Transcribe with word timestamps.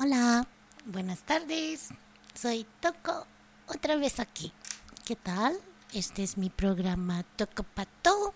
Hola, 0.00 0.46
buenas 0.84 1.18
tardes. 1.22 1.88
Soy 2.32 2.64
Toco, 2.78 3.26
otra 3.66 3.96
vez 3.96 4.20
aquí. 4.20 4.52
¿Qué 5.04 5.16
tal? 5.16 5.58
Este 5.92 6.22
es 6.22 6.38
mi 6.38 6.50
programa 6.50 7.24
Toco 7.34 7.64
Pato, 7.64 8.32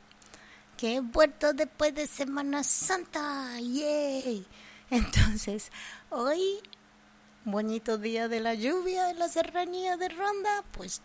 que 0.76 0.96
he 0.96 1.00
vuelto 1.00 1.52
después 1.52 1.94
de 1.94 2.08
Semana 2.08 2.64
Santa. 2.64 3.60
¡Yay! 3.60 4.44
Entonces, 4.90 5.70
hoy, 6.10 6.58
bonito 7.44 7.96
día 7.96 8.26
de 8.26 8.40
la 8.40 8.54
lluvia 8.54 9.10
en 9.10 9.20
la 9.20 9.28
serranía 9.28 9.96
de 9.96 10.08
Ronda, 10.08 10.64
pues 10.72 11.00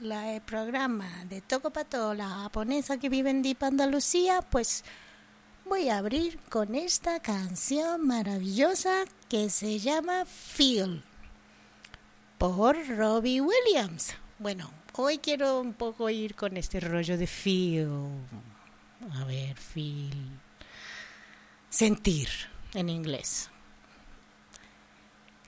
la 0.00 0.34
el 0.34 0.42
programa 0.42 1.08
de 1.30 1.40
Toco 1.40 1.70
Pato, 1.70 2.12
la 2.12 2.28
japonesa 2.28 2.98
que 2.98 3.08
vive 3.08 3.30
en 3.30 3.40
Deep 3.40 3.64
Andalucía, 3.64 4.42
pues 4.42 4.84
voy 5.68 5.90
a 5.90 5.98
abrir 5.98 6.38
con 6.48 6.74
esta 6.74 7.20
canción 7.20 8.06
maravillosa 8.06 9.04
que 9.28 9.50
se 9.50 9.78
llama 9.78 10.24
Feel 10.24 11.02
por 12.38 12.74
Robbie 12.88 13.42
Williams. 13.42 14.14
Bueno, 14.38 14.70
hoy 14.94 15.18
quiero 15.18 15.60
un 15.60 15.74
poco 15.74 16.08
ir 16.08 16.34
con 16.34 16.56
este 16.56 16.80
rollo 16.80 17.18
de 17.18 17.26
feel. 17.26 17.90
A 19.20 19.24
ver, 19.24 19.56
feel. 19.56 20.40
Sentir 21.68 22.28
en 22.72 22.88
inglés. 22.88 23.50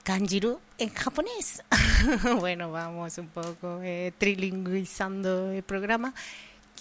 Kanjiru 0.03 0.59
en 0.77 0.93
japonés. 0.93 1.63
bueno, 2.39 2.71
vamos 2.71 3.17
un 3.17 3.27
poco 3.27 3.81
eh, 3.81 4.13
trilingüizando 4.19 5.51
el 5.51 5.63
programa 5.63 6.13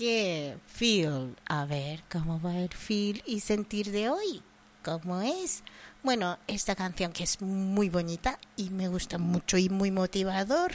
que 0.00 0.56
feel, 0.66 1.36
a 1.44 1.66
ver 1.66 2.02
cómo 2.10 2.40
va 2.40 2.56
el 2.56 2.70
feel 2.70 3.22
y 3.26 3.40
sentir 3.40 3.92
de 3.92 4.08
hoy, 4.08 4.42
cómo 4.82 5.20
es. 5.20 5.62
Bueno, 6.02 6.38
esta 6.46 6.74
canción 6.74 7.12
que 7.12 7.24
es 7.24 7.42
muy 7.42 7.90
bonita 7.90 8.38
y 8.56 8.70
me 8.70 8.88
gusta 8.88 9.18
mucho 9.18 9.58
y 9.58 9.68
muy 9.68 9.90
motivador, 9.90 10.72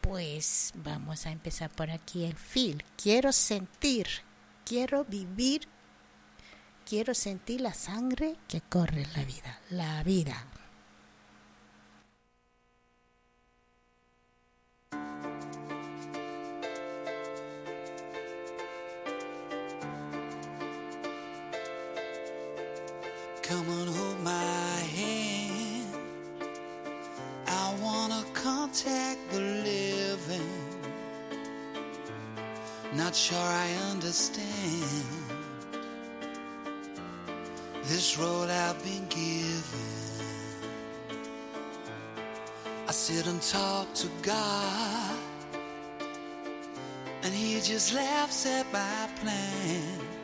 pues 0.00 0.72
vamos 0.74 1.26
a 1.26 1.32
empezar 1.32 1.68
por 1.68 1.90
aquí 1.90 2.24
el 2.24 2.34
feel. 2.34 2.82
Quiero 2.96 3.30
sentir, 3.30 4.06
quiero 4.64 5.04
vivir, 5.04 5.68
quiero 6.88 7.12
sentir 7.12 7.60
la 7.60 7.74
sangre 7.74 8.36
que 8.48 8.62
corre 8.62 9.02
en 9.02 9.12
la 9.12 9.24
vida, 9.26 9.60
la 9.68 10.02
vida. 10.02 10.46
Come 23.46 23.68
and 23.68 23.90
hold 23.94 24.20
my 24.20 24.76
hand. 24.96 25.94
I 27.46 27.74
wanna 27.82 28.24
contact 28.32 29.20
the 29.32 29.38
living. 29.38 30.54
Not 32.94 33.14
sure 33.14 33.36
I 33.36 33.68
understand 33.90 35.28
this 37.82 38.16
road 38.16 38.48
I've 38.48 38.82
been 38.82 39.06
given. 39.10 40.24
I 42.88 42.92
sit 42.92 43.26
and 43.26 43.42
talk 43.42 43.92
to 43.92 44.08
God, 44.22 45.18
and 47.22 47.34
He 47.34 47.60
just 47.60 47.92
laughs 47.92 48.46
at 48.46 48.64
my 48.72 49.06
plans. 49.20 50.23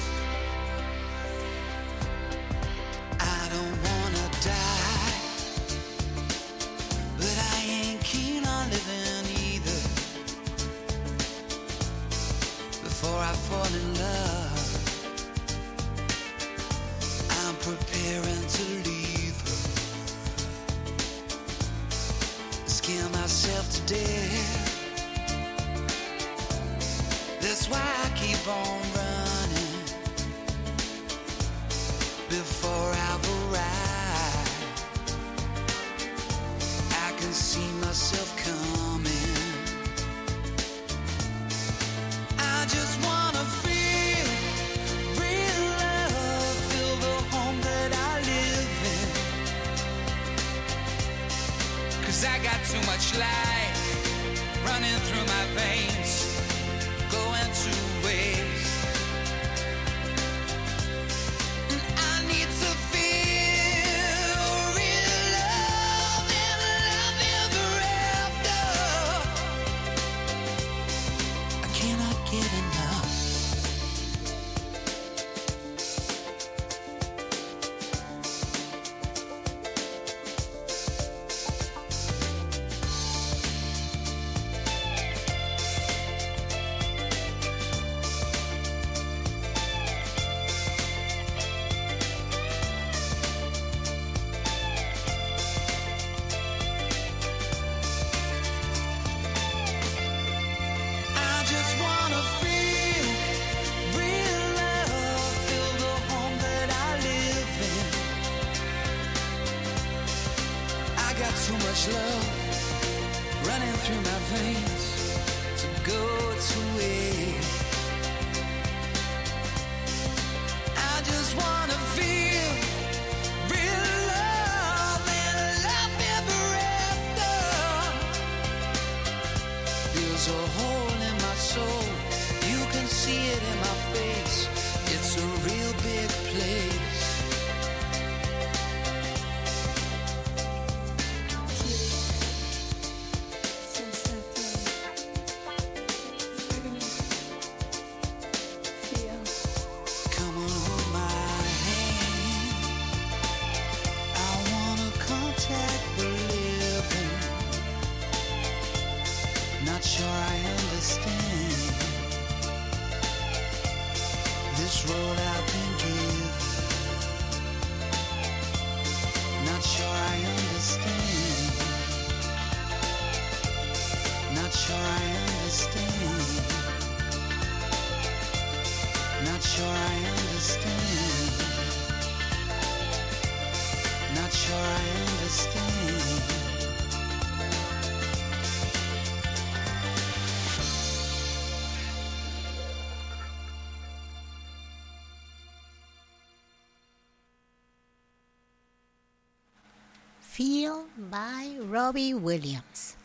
Feel 200.41 200.87
by 200.97 201.59
Robbie 201.69 202.15
Williams. 202.15 202.95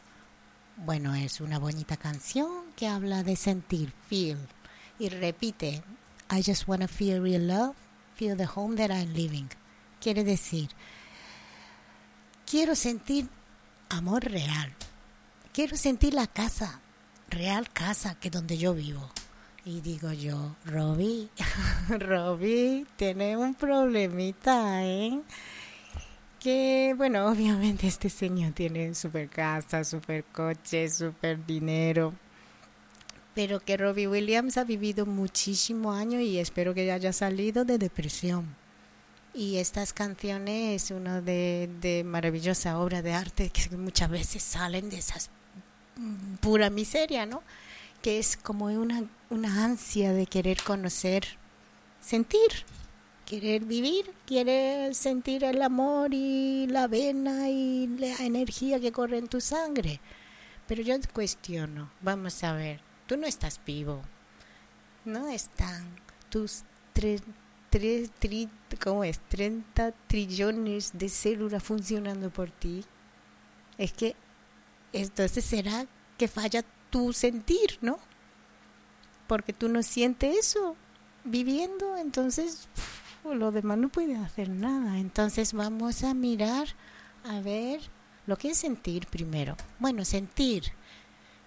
Bueno, 0.79 1.15
es 1.15 1.43
una 1.43 1.59
bonita 1.59 1.99
canción 1.99 2.49
que 2.75 2.89
habla 2.89 3.23
de 3.25 3.37
sentir, 3.37 3.93
feel. 4.09 4.39
Y 4.99 5.11
repite, 5.11 5.83
I 6.31 6.43
just 6.43 6.67
wanna 6.67 6.89
feel 6.89 7.21
real 7.21 7.47
love, 7.47 7.75
feel 8.15 8.39
the 8.39 8.47
home 8.47 8.75
that 8.77 8.91
I'm 8.91 9.13
living. 9.13 9.51
Quiere 10.01 10.25
decir, 10.25 10.71
quiero 12.51 12.75
sentir 12.75 13.29
amor 13.91 14.25
real. 14.25 14.73
Quiero 15.53 15.77
sentir 15.77 16.15
la 16.15 16.29
casa, 16.29 16.81
real 17.29 17.69
casa, 17.71 18.15
que 18.15 18.31
donde 18.31 18.57
yo 18.57 18.73
vivo. 18.73 19.11
Y 19.67 19.83
digo 19.83 20.11
yo, 20.11 20.57
Robbie, 20.65 21.29
Robbie, 21.91 22.87
tiene 22.97 23.37
un 23.37 23.55
problemita, 23.55 24.83
¿eh? 24.87 25.21
Que, 26.41 26.95
bueno, 26.97 27.27
obviamente 27.31 27.87
este 27.87 28.09
señor 28.09 28.53
tiene 28.53 28.95
super 28.95 29.29
casa, 29.29 29.85
super 29.85 30.25
coche, 30.25 30.89
super 30.89 31.45
dinero. 31.45 32.13
Pero 33.35 33.61
que 33.61 33.77
Robbie 33.77 34.09
Williams 34.09 34.57
ha 34.57 34.65
vivido 34.65 35.05
muchísimo 35.05 35.93
años 35.93 36.23
y 36.23 36.39
espero 36.39 36.73
que 36.73 36.91
haya 36.91 37.13
salido 37.13 37.65
de 37.65 37.77
depresión. 37.77 38.47
Y 39.35 39.59
estas 39.59 39.93
canciones 39.93 40.85
es 40.85 40.91
una 40.91 41.21
de, 41.21 41.69
de 41.83 42.03
maravillosa 42.05 42.79
obra 42.79 43.03
de 43.03 43.13
arte 43.13 43.51
que 43.51 43.77
muchas 43.77 44.09
veces 44.09 44.43
salen 44.43 44.89
de 44.89 44.97
esas 44.97 45.29
mm, 45.97 46.37
pura 46.37 46.71
miseria, 46.71 47.27
¿no? 47.27 47.43
Que 48.01 48.19
es 48.19 48.39
como 48.39 48.67
una, 48.67 49.05
una 49.29 49.65
ansia 49.65 50.15
de 50.15 50.25
querer 50.25 50.63
conocer, 50.63 51.27
sentir, 52.01 52.65
querer 53.27 53.65
vivir, 53.65 54.11
querer 54.25 54.95
sentir 54.95 55.45
el 55.45 55.61
amor 55.61 56.15
y 56.15 56.67
la 56.69 56.87
vena 56.87 57.51
y 57.51 57.87
la 57.99 58.17
energía 58.25 58.81
que 58.81 58.93
corre 58.93 59.19
en 59.19 59.29
tu 59.29 59.41
sangre. 59.41 60.01
Pero 60.67 60.83
yo 60.83 60.99
te 61.01 61.09
cuestiono, 61.09 61.91
vamos 62.01 62.43
a 62.45 62.53
ver, 62.55 62.81
tú 63.07 63.17
no 63.17 63.27
estás 63.27 63.61
vivo, 63.67 64.03
no 65.05 65.29
están 65.29 65.85
tus 66.31 66.63
tres, 66.93 67.23
tres, 67.71 68.11
tri- 68.21 68.49
¿cómo 68.83 69.05
es? 69.05 69.19
30 69.29 69.93
trillones 70.09 70.91
de 70.95 71.09
células 71.09 71.63
funcionando 71.63 72.31
por 72.31 72.51
ti. 72.51 72.85
Es 73.79 73.93
que 73.93 74.17
entonces 74.93 75.45
será 75.45 75.87
que 76.17 76.29
falla 76.29 76.65
tu 76.91 77.13
sentir, 77.13 77.79
¿no? 77.81 77.99
Porque 79.29 79.53
tú 79.53 79.69
no 79.69 79.83
sientes 79.83 80.37
eso 80.37 80.77
viviendo, 81.25 81.97
entonces 81.97 82.69
lo 83.35 83.53
demás 83.53 83.79
no 83.79 83.89
puede 83.89 84.17
hacer 84.17 84.49
nada. 84.49 84.99
Entonces 84.99 85.53
vamos 85.53 86.05
a 86.05 86.15
mirar 86.15 86.69
a 87.25 87.41
ver 87.41 87.81
lo 88.27 88.37
que 88.37 88.51
es 88.51 88.59
sentir 88.59 89.07
primero. 89.07 89.57
Bueno, 89.79 90.05
sentir, 90.05 90.65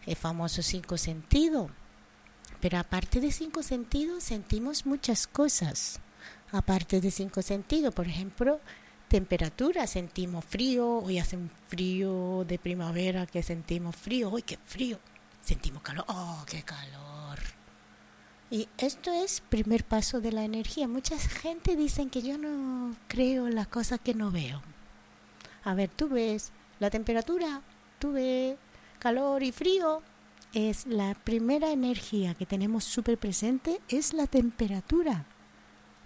el 0.05 0.15
famoso 0.15 0.61
cinco 0.61 0.97
sentido. 0.97 1.69
Pero 2.61 2.77
aparte 2.77 3.19
de 3.21 3.31
cinco 3.31 3.63
sentidos, 3.63 4.23
sentimos 4.23 4.85
muchas 4.85 5.27
cosas. 5.27 5.99
Aparte 6.51 6.99
de 6.99 7.11
cinco 7.11 7.41
sentidos, 7.41 7.93
por 7.93 8.07
ejemplo, 8.07 8.59
temperatura, 9.07 9.87
sentimos 9.87 10.45
frío, 10.45 10.99
hoy 10.99 11.19
hace 11.19 11.37
un 11.37 11.49
frío 11.67 12.43
de 12.47 12.59
primavera 12.59 13.25
que 13.25 13.43
sentimos 13.43 13.95
frío, 13.95 14.31
hoy 14.31 14.41
qué 14.41 14.57
frío, 14.65 14.99
sentimos 15.41 15.81
calor, 15.81 16.05
oh, 16.07 16.43
qué 16.47 16.63
calor. 16.63 17.58
Y 18.51 18.67
esto 18.77 19.11
es 19.11 19.41
primer 19.41 19.83
paso 19.83 20.21
de 20.21 20.31
la 20.31 20.43
energía. 20.43 20.87
Mucha 20.87 21.17
gente 21.19 21.75
dicen 21.75 22.09
que 22.09 22.21
yo 22.23 22.37
no 22.37 22.95
creo 23.07 23.47
las 23.49 23.67
cosas 23.67 23.99
que 24.03 24.13
no 24.15 24.31
veo. 24.31 24.61
A 25.63 25.73
ver, 25.75 25.89
tú 25.89 26.09
ves 26.09 26.51
la 26.79 26.89
temperatura, 26.89 27.61
tú 27.99 28.13
ves 28.13 28.57
calor 28.97 29.43
y 29.43 29.51
frío. 29.51 30.01
Es 30.51 30.87
la 30.87 31.13
primera 31.13 31.71
energía 31.71 32.33
que 32.33 32.47
tenemos 32.47 32.83
súper 32.83 33.19
presente, 33.19 33.79
es 33.87 34.13
la 34.13 34.25
temperatura. 34.25 35.25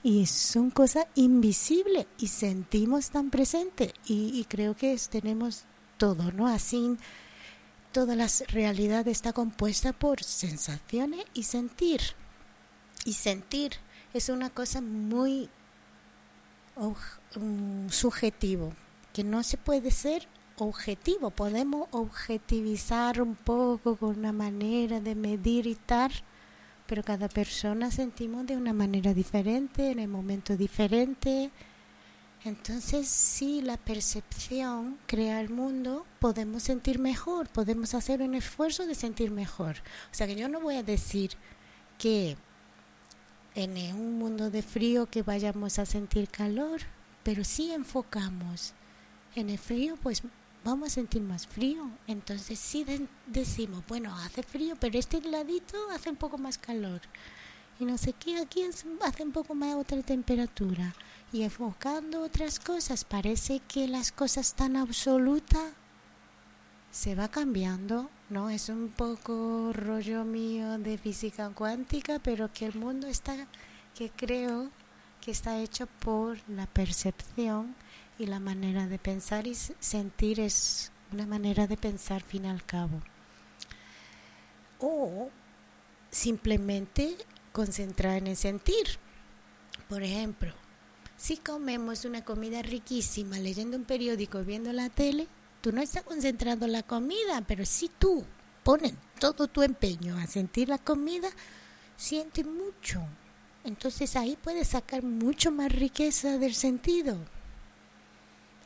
Y 0.04 0.26
son 0.26 0.70
cosas 0.70 1.06
invisibles 1.16 2.08
y 2.18 2.28
sentimos 2.28 3.10
tan 3.10 3.30
presente. 3.30 3.94
Y, 4.06 4.38
y 4.38 4.44
creo 4.44 4.76
que 4.76 4.92
es- 4.92 5.08
tenemos 5.08 5.64
todo, 5.98 6.34
¿no? 6.34 6.48
Así, 6.48 6.98
toda 7.94 8.18
la 8.18 8.28
realidad 8.50 9.08
está 9.08 9.32
compuesta 9.32 9.94
por 9.94 10.22
sensaciones 10.24 11.24
y 11.34 11.44
sentir. 11.44 12.02
Y 13.06 13.14
sentir 13.14 13.74
es 14.14 14.30
una 14.30 14.50
cosa 14.50 14.82
muy 14.82 15.50
mm, 16.76 17.90
subjetivo, 17.90 18.74
que 19.12 19.24
no 19.24 19.44
se 19.44 19.58
puede 19.58 19.92
ser 19.92 20.28
objetivo. 20.58 21.30
Podemos 21.32 21.88
objetivizar 21.92 23.22
un 23.22 23.36
poco 23.36 23.96
con 23.96 24.20
una 24.20 24.32
manera 24.32 25.00
de 25.00 25.16
medir 25.16 25.68
y 25.68 25.76
tal, 25.76 26.12
pero 26.88 27.04
cada 27.04 27.28
persona 27.28 27.92
sentimos 27.92 28.46
de 28.46 28.58
una 28.58 28.74
manera 28.74 29.14
diferente, 29.14 29.92
en 29.92 30.00
el 30.00 30.08
momento 30.08 30.56
diferente. 30.56 31.52
Entonces, 32.46 33.08
si 33.08 33.62
la 33.62 33.78
percepción 33.78 34.98
crea 35.08 35.40
el 35.40 35.50
mundo, 35.50 36.06
podemos 36.20 36.64
sentir 36.64 37.00
mejor, 37.00 37.48
podemos 37.48 37.94
hacer 37.94 38.22
un 38.22 38.36
esfuerzo 38.36 38.86
de 38.86 38.96
sentir 38.96 39.32
mejor. 39.32 39.78
O 40.12 40.14
sea 40.14 40.28
que 40.28 40.36
yo 40.36 40.50
no 40.50 40.60
voy 40.60 40.76
a 40.76 40.84
decir 40.84 41.32
que 41.98 42.36
en 43.56 43.78
un 43.96 44.18
mundo 44.18 44.50
de 44.50 44.62
frío 44.62 45.06
que 45.06 45.22
vayamos 45.24 45.80
a 45.80 45.86
sentir 45.86 46.28
calor, 46.30 46.82
pero 47.24 47.44
si 47.44 47.72
enfocamos 47.72 48.74
en 49.36 49.50
el 49.50 49.58
frío, 49.58 49.96
pues 50.02 50.24
vamos 50.64 50.88
a 50.90 50.94
sentir 50.96 51.22
más 51.22 51.46
frío. 51.48 51.90
Entonces 52.08 52.58
sí 52.60 52.84
de- 52.84 53.08
decimos, 53.28 53.84
bueno, 53.88 54.16
hace 54.18 54.44
frío, 54.44 54.76
pero 54.80 54.98
este 54.98 55.22
ladito 55.22 55.78
hace 55.92 56.10
un 56.10 56.16
poco 56.16 56.38
más 56.38 56.58
calor. 56.58 57.02
Y 57.80 57.86
no 57.86 57.98
sé 57.98 58.14
qué, 58.14 58.38
aquí 58.38 58.64
hace 58.64 58.88
un 59.24 59.32
poco 59.32 59.56
más 59.56 59.76
otra 59.76 60.02
temperatura. 60.04 60.94
Y 61.32 61.42
enfocando 61.44 62.22
otras 62.22 62.60
cosas, 62.60 63.04
parece 63.04 63.60
que 63.68 63.88
las 63.88 64.12
cosas 64.12 64.54
tan 64.54 64.76
absolutas 64.78 65.74
se 66.92 67.16
va 67.16 67.28
cambiando, 67.28 68.10
¿no? 68.30 68.50
Es 68.50 68.70
un 68.70 68.90
poco 68.90 69.72
rollo 69.74 70.24
mío 70.24 70.78
de 70.78 70.98
física 70.98 71.50
cuántica, 71.50 72.20
pero 72.20 72.52
que 72.52 72.66
el 72.66 72.76
mundo 72.76 73.08
está, 73.08 73.48
que 73.96 74.10
creo 74.10 74.70
que 75.22 75.32
está 75.32 75.60
hecho 75.60 75.88
por 76.00 76.38
la 76.50 76.68
percepción 76.68 77.76
y 78.20 78.26
la 78.26 78.40
manera 78.40 78.88
de 78.88 79.00
pensar 79.00 79.48
y 79.48 79.56
sentir 79.56 80.40
es 80.40 80.92
una 81.12 81.26
manera 81.26 81.68
de 81.68 81.78
pensar 81.78 82.22
fin 82.22 82.46
al 82.46 82.64
cabo. 82.64 83.02
O 84.80 85.30
simplemente 86.10 87.16
concentrar 87.52 88.18
en 88.18 88.28
el 88.28 88.36
sentir. 88.38 88.86
Por 89.88 90.04
ejemplo, 90.04 90.54
si 91.18 91.38
comemos 91.38 92.06
una 92.06 92.26
comida 92.26 92.62
riquísima 92.62 93.40
leyendo 93.40 93.78
un 93.78 93.86
periódico, 93.86 94.44
viendo 94.44 94.74
la 94.74 94.90
tele, 94.90 95.28
tú 95.64 95.72
no 95.72 95.82
estás 95.82 96.04
concentrando 96.04 96.66
en 96.66 96.74
la 96.74 96.84
comida, 96.84 97.42
pero 97.48 97.66
si 97.66 97.88
tú 97.88 98.26
pones 98.64 98.94
todo 99.18 99.48
tu 99.48 99.64
empeño 99.64 100.18
a 100.18 100.28
sentir 100.28 100.68
la 100.68 100.78
comida, 100.78 101.30
sientes 101.96 102.46
mucho. 102.46 103.02
Entonces 103.64 104.18
ahí 104.18 104.38
puedes 104.44 104.68
sacar 104.68 105.04
mucho 105.04 105.52
más 105.52 105.72
riqueza 105.72 106.38
del 106.38 106.54
sentido. 106.54 107.16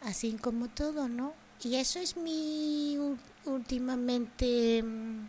Así 0.02 0.32
como 0.42 0.70
todo, 0.70 1.08
¿no? 1.08 1.34
Y 1.64 1.76
eso 1.76 2.00
es 2.00 2.18
mi 2.18 2.98
últimamente 3.46 4.82
mm, 4.82 5.28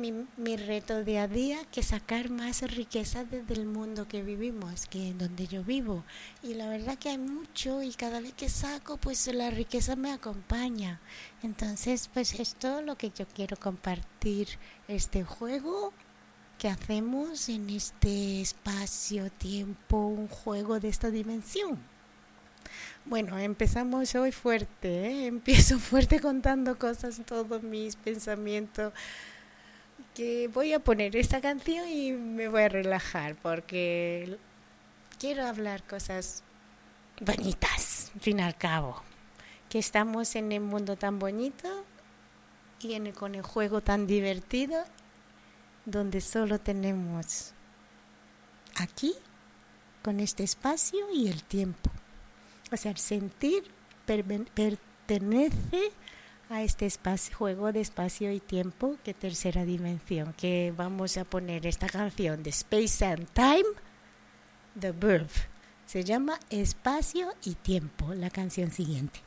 mi, 0.00 0.56
reto 0.56 1.04
día 1.04 1.24
a 1.24 1.28
día, 1.28 1.58
que 1.70 1.82
sacar 1.82 2.30
más 2.30 2.62
riqueza 2.62 3.24
desde 3.24 3.54
el 3.54 3.66
mundo 3.66 4.08
que 4.08 4.22
vivimos, 4.22 4.86
que 4.86 5.08
en 5.08 5.18
donde 5.18 5.46
yo 5.46 5.62
vivo. 5.62 6.04
Y 6.42 6.54
la 6.54 6.68
verdad 6.68 6.98
que 6.98 7.10
hay 7.10 7.18
mucho 7.18 7.82
y 7.82 7.92
cada 7.92 8.20
vez 8.20 8.32
que 8.32 8.48
saco, 8.48 8.96
pues 8.96 9.26
la 9.28 9.50
riqueza 9.50 9.96
me 9.96 10.12
acompaña. 10.12 11.00
Entonces, 11.42 12.08
pues 12.12 12.38
es 12.38 12.56
lo 12.84 12.96
que 12.96 13.10
yo 13.10 13.26
quiero 13.34 13.56
compartir, 13.56 14.48
este 14.88 15.22
juego 15.22 15.92
que 16.58 16.68
hacemos 16.68 17.48
en 17.48 17.70
este 17.70 18.40
espacio-tiempo, 18.40 19.96
un 19.98 20.28
juego 20.28 20.80
de 20.80 20.88
esta 20.88 21.10
dimensión. 21.10 21.78
Bueno, 23.06 23.38
empezamos 23.38 24.14
hoy 24.14 24.30
fuerte, 24.30 25.06
¿eh? 25.06 25.26
empiezo 25.26 25.78
fuerte 25.90 26.20
contando 26.20 26.78
cosas, 26.78 27.20
todos 27.26 27.62
mis 27.62 27.96
pensamientos, 27.96 28.92
voy 30.52 30.72
a 30.72 30.78
poner 30.80 31.16
esta 31.16 31.40
canción 31.40 31.88
y 31.88 32.12
me 32.12 32.48
voy 32.48 32.62
a 32.62 32.68
relajar 32.68 33.36
porque 33.36 34.38
quiero 35.18 35.46
hablar 35.46 35.82
cosas 35.84 36.42
bonitas, 37.20 38.10
al 38.14 38.20
fin 38.20 38.38
y 38.40 38.42
al 38.42 38.56
cabo, 38.56 39.02
que 39.68 39.78
estamos 39.78 40.34
en 40.36 40.52
el 40.52 40.60
mundo 40.60 40.96
tan 40.96 41.18
bonito 41.18 41.68
y 42.80 42.94
en 42.94 43.06
el- 43.08 43.14
con 43.14 43.34
el 43.34 43.42
juego 43.42 43.80
tan 43.82 44.06
divertido, 44.06 44.84
donde 45.84 46.20
solo 46.20 46.58
tenemos 46.58 47.52
aquí, 48.76 49.14
con 50.02 50.18
este 50.20 50.42
espacio 50.44 51.10
y 51.12 51.28
el 51.28 51.42
tiempo. 51.44 51.90
O 52.72 52.76
sea, 52.76 52.96
sentir 52.96 53.64
perme- 54.06 54.46
per- 54.54 54.78
pertenece 55.06 55.90
a 56.50 56.62
este 56.62 56.84
espacio, 56.84 57.36
juego 57.36 57.72
de 57.72 57.80
espacio 57.80 58.32
y 58.32 58.40
tiempo 58.40 58.96
que 59.04 59.14
tercera 59.14 59.64
dimensión, 59.64 60.34
que 60.36 60.74
vamos 60.76 61.16
a 61.16 61.24
poner 61.24 61.64
esta 61.64 61.88
canción 61.88 62.42
de 62.42 62.50
Space 62.50 63.04
and 63.04 63.28
Time, 63.32 63.64
The 64.78 64.90
Verb. 64.90 65.30
Se 65.86 66.02
llama 66.02 66.38
Espacio 66.50 67.32
y 67.44 67.54
Tiempo, 67.54 68.14
la 68.14 68.30
canción 68.30 68.72
siguiente. 68.72 69.20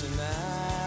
tonight. 0.00 0.83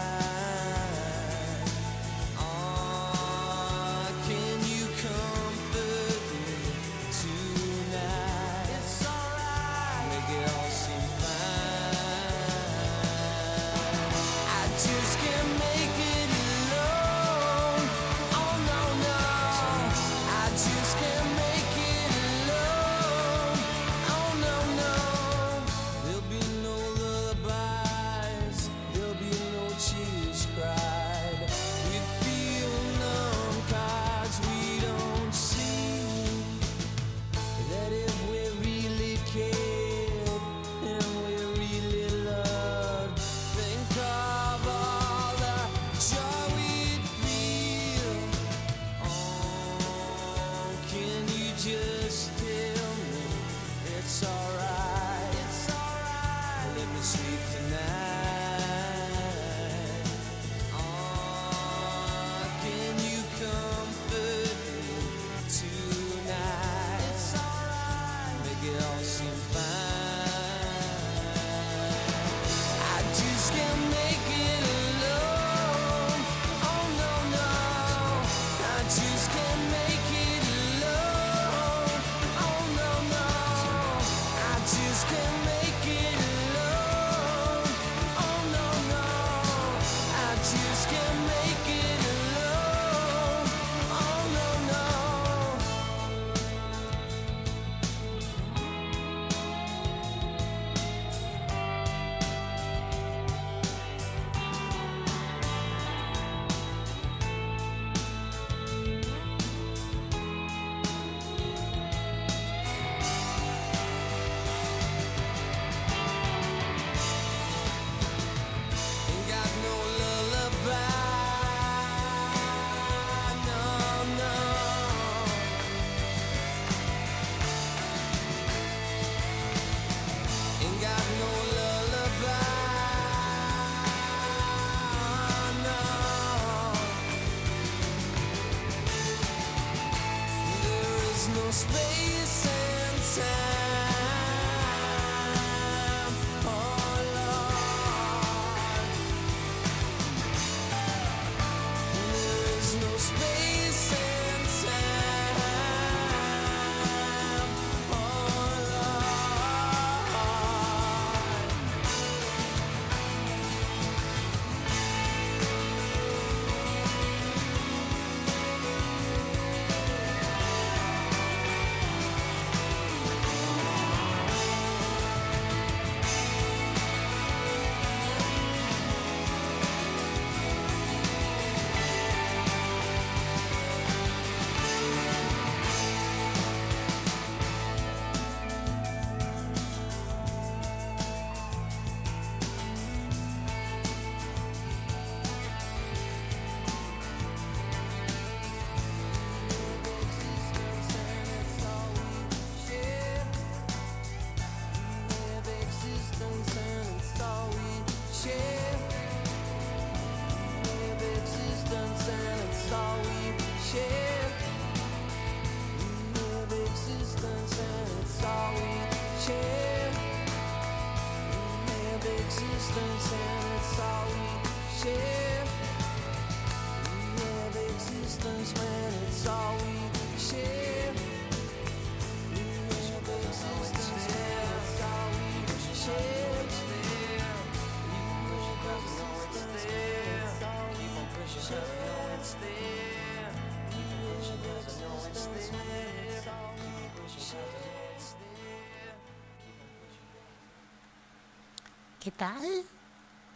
¿Qué 252.08 252.12
tal? 252.12 252.64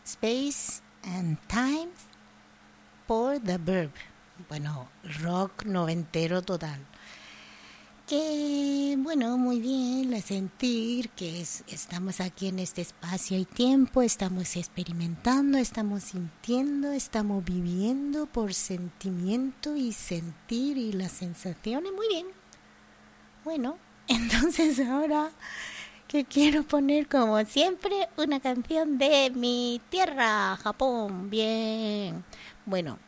Space 0.03 0.81
and 1.05 1.37
Time 1.47 1.91
por 3.07 3.39
The 3.39 3.59
Verb. 3.59 3.91
Bueno, 4.49 4.89
rock 5.21 5.67
noventero 5.67 6.41
total. 6.41 6.81
Que 8.07 8.95
bueno, 8.99 9.37
muy 9.37 9.61
bien, 9.61 10.11
la 10.11 10.23
sentir 10.23 11.11
que 11.11 11.43
es- 11.43 11.65
estamos 11.67 12.23
aquí 12.23 12.47
en 12.49 12.61
este 12.61 12.81
espacio 12.81 13.37
y 13.37 13.45
tiempo, 13.45 14.01
estamos 14.01 14.57
experimentando, 14.57 15.59
estamos 15.59 16.05
sintiendo, 16.05 16.93
estamos 16.93 17.45
viviendo 17.45 18.25
por 18.25 18.55
sentimiento 18.55 19.77
y 19.77 19.93
sentir 19.93 20.79
y 20.79 20.93
las 20.93 21.13
sensaciones. 21.13 21.93
Muy 21.93 22.09
bien. 22.09 22.27
Bueno, 23.45 23.77
entonces 24.09 24.81
ahora 24.81 25.31
que 26.13 26.27
quiero 26.27 26.63
poner 26.63 27.09
como 27.09 27.43
siempre 27.47 28.07
una 28.19 28.39
canción 28.39 28.99
de 28.99 29.33
mi 29.35 29.81
tierra, 29.89 30.59
Japón. 30.59 31.31
Bien. 31.31 32.23
Bueno, 32.67 32.99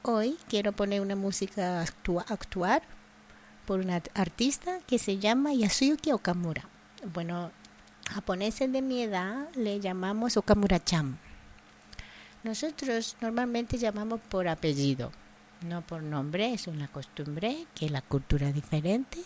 hoy 0.00 0.38
quiero 0.48 0.72
poner 0.72 1.02
una 1.02 1.14
música 1.14 1.84
actua- 1.84 2.24
actuar 2.26 2.80
por 3.66 3.80
una 3.80 4.02
artista 4.14 4.78
que 4.86 4.98
se 4.98 5.18
llama 5.18 5.52
Yasuyuki 5.52 6.10
Okamura. 6.12 6.64
Bueno, 7.12 7.50
japoneses 8.10 8.72
de 8.72 8.80
mi 8.80 9.02
edad 9.02 9.54
le 9.54 9.78
llamamos 9.78 10.38
Okamura-chan. 10.38 11.18
Nosotros 12.44 13.18
normalmente 13.20 13.76
llamamos 13.76 14.20
por 14.26 14.48
apellido, 14.48 15.12
no 15.68 15.82
por 15.82 16.02
nombre, 16.02 16.54
es 16.54 16.66
una 16.66 16.88
costumbre 16.88 17.66
que 17.74 17.90
la 17.90 18.00
cultura 18.00 18.48
es 18.48 18.54
diferente. 18.54 19.18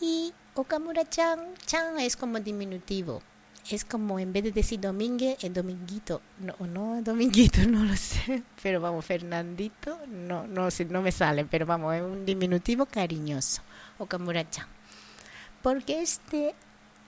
Y 0.00 0.32
Okamura-chan, 0.56 1.40
chan 1.66 1.98
es 2.00 2.16
como 2.16 2.40
diminutivo. 2.40 3.22
Es 3.70 3.84
como 3.84 4.18
en 4.18 4.32
vez 4.32 4.44
de 4.44 4.52
decir 4.52 4.80
Domínguez, 4.80 5.36
es 5.42 5.52
Dominguito. 5.52 6.22
No, 6.40 6.54
no, 6.66 7.02
Dominguito, 7.02 7.60
no 7.68 7.84
lo 7.84 7.96
sé. 7.96 8.42
Pero 8.62 8.80
vamos, 8.80 9.04
Fernandito, 9.04 9.98
no, 10.08 10.46
no, 10.46 10.68
no 10.88 11.02
me 11.02 11.12
sale. 11.12 11.44
Pero 11.44 11.66
vamos, 11.66 11.94
es 11.94 12.02
un 12.02 12.24
diminutivo 12.24 12.86
cariñoso. 12.86 13.62
Okamura-chan. 13.98 14.66
Porque 15.62 16.00
este 16.00 16.54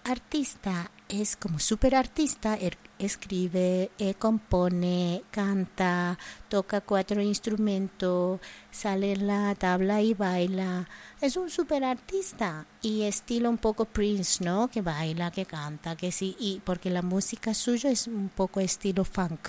artista 0.04 0.90
es 1.08 1.36
como 1.36 1.58
super 1.58 1.94
artista, 1.94 2.56
er- 2.58 2.76
escribe, 2.98 3.90
eh, 3.98 4.14
compone, 4.14 5.22
canta, 5.30 6.18
toca 6.48 6.80
cuatro 6.80 7.22
instrumentos, 7.22 8.40
sale 8.70 9.12
en 9.12 9.26
la 9.26 9.54
tabla 9.54 10.02
y 10.02 10.14
baila. 10.14 10.88
Es 11.20 11.36
un 11.36 11.50
super 11.50 11.84
artista 11.84 12.66
y 12.82 13.02
estilo 13.02 13.50
un 13.50 13.58
poco 13.58 13.84
Prince, 13.84 14.44
¿no? 14.44 14.68
Que 14.68 14.82
baila, 14.82 15.30
que 15.30 15.46
canta, 15.46 15.96
que 15.96 16.12
sí, 16.12 16.36
y 16.38 16.60
porque 16.64 16.90
la 16.90 17.02
música 17.02 17.54
suya 17.54 17.90
es 17.90 18.06
un 18.06 18.28
poco 18.28 18.60
estilo 18.60 19.04
funk 19.04 19.48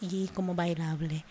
y 0.00 0.28
como 0.28 0.54
bailable. 0.54 1.24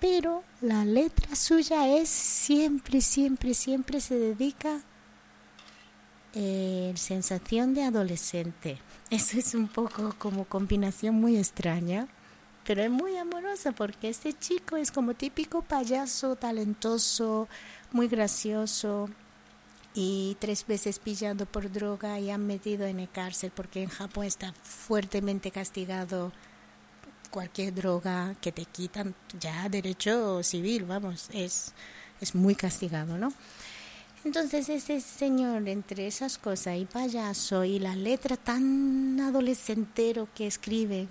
Pero 0.00 0.44
la 0.60 0.84
letra 0.84 1.34
suya 1.34 1.88
es 1.88 2.08
siempre, 2.08 3.00
siempre, 3.00 3.54
siempre 3.54 4.00
se 4.00 4.18
dedica 4.18 4.82
eh, 6.34 6.92
sensación 6.96 7.74
de 7.74 7.84
adolescente. 7.84 8.78
Eso 9.10 9.38
es 9.38 9.54
un 9.54 9.68
poco 9.68 10.14
como 10.18 10.44
combinación 10.44 11.14
muy 11.14 11.36
extraña, 11.36 12.08
pero 12.66 12.82
es 12.82 12.90
muy 12.90 13.16
amorosa 13.16 13.72
porque 13.72 14.08
este 14.08 14.32
chico 14.32 14.76
es 14.76 14.90
como 14.90 15.14
típico 15.14 15.62
payaso, 15.62 16.36
talentoso, 16.36 17.48
muy 17.92 18.08
gracioso 18.08 19.08
y 19.94 20.36
tres 20.40 20.66
veces 20.66 20.98
pillado 20.98 21.46
por 21.46 21.72
droga 21.72 22.18
y 22.20 22.30
han 22.30 22.46
metido 22.46 22.86
en 22.86 23.00
el 23.00 23.08
cárcel 23.08 23.50
porque 23.54 23.82
en 23.82 23.88
Japón 23.88 24.26
está 24.26 24.52
fuertemente 24.62 25.50
castigado 25.50 26.32
cualquier 27.30 27.74
droga 27.74 28.34
que 28.40 28.52
te 28.52 28.64
quitan 28.64 29.14
ya 29.38 29.68
derecho 29.68 30.42
civil, 30.42 30.84
vamos, 30.84 31.28
es, 31.32 31.72
es 32.20 32.34
muy 32.34 32.54
castigado, 32.54 33.18
¿no? 33.18 33.32
Entonces 34.24 34.68
ese 34.68 35.00
señor, 35.00 35.68
entre 35.68 36.06
esas 36.06 36.36
cosas 36.38 36.76
y 36.78 36.84
payaso 36.84 37.64
y 37.64 37.78
la 37.78 37.94
letra 37.94 38.36
tan 38.36 39.20
adolescentero 39.20 40.28
que 40.34 40.46
escribe, 40.48 41.06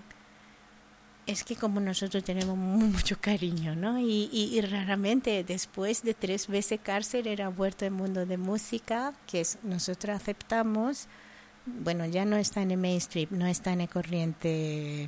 es 1.26 1.44
que 1.44 1.56
como 1.56 1.80
nosotros 1.80 2.24
tenemos 2.24 2.56
mucho 2.58 3.18
cariño, 3.20 3.76
¿no? 3.76 3.98
Y, 4.00 4.30
y, 4.32 4.62
raramente 4.62 5.44
después 5.44 6.04
de 6.04 6.14
tres 6.14 6.48
veces 6.48 6.80
cárcel 6.84 7.26
era 7.28 7.50
vuelto 7.50 7.86
al 7.86 7.92
mundo 7.92 8.26
de 8.28 8.38
música, 8.38 9.14
que 9.26 9.42
es- 9.42 9.58
nosotros 9.64 10.16
aceptamos, 10.16 11.08
bueno, 11.66 12.06
ya 12.06 12.26
no 12.26 12.36
está 12.38 12.62
en 12.62 12.72
el 12.72 12.78
mainstream, 12.78 13.30
no 13.32 13.48
está 13.48 13.74
en 13.74 13.82
el 13.82 13.90
corriente 13.90 15.08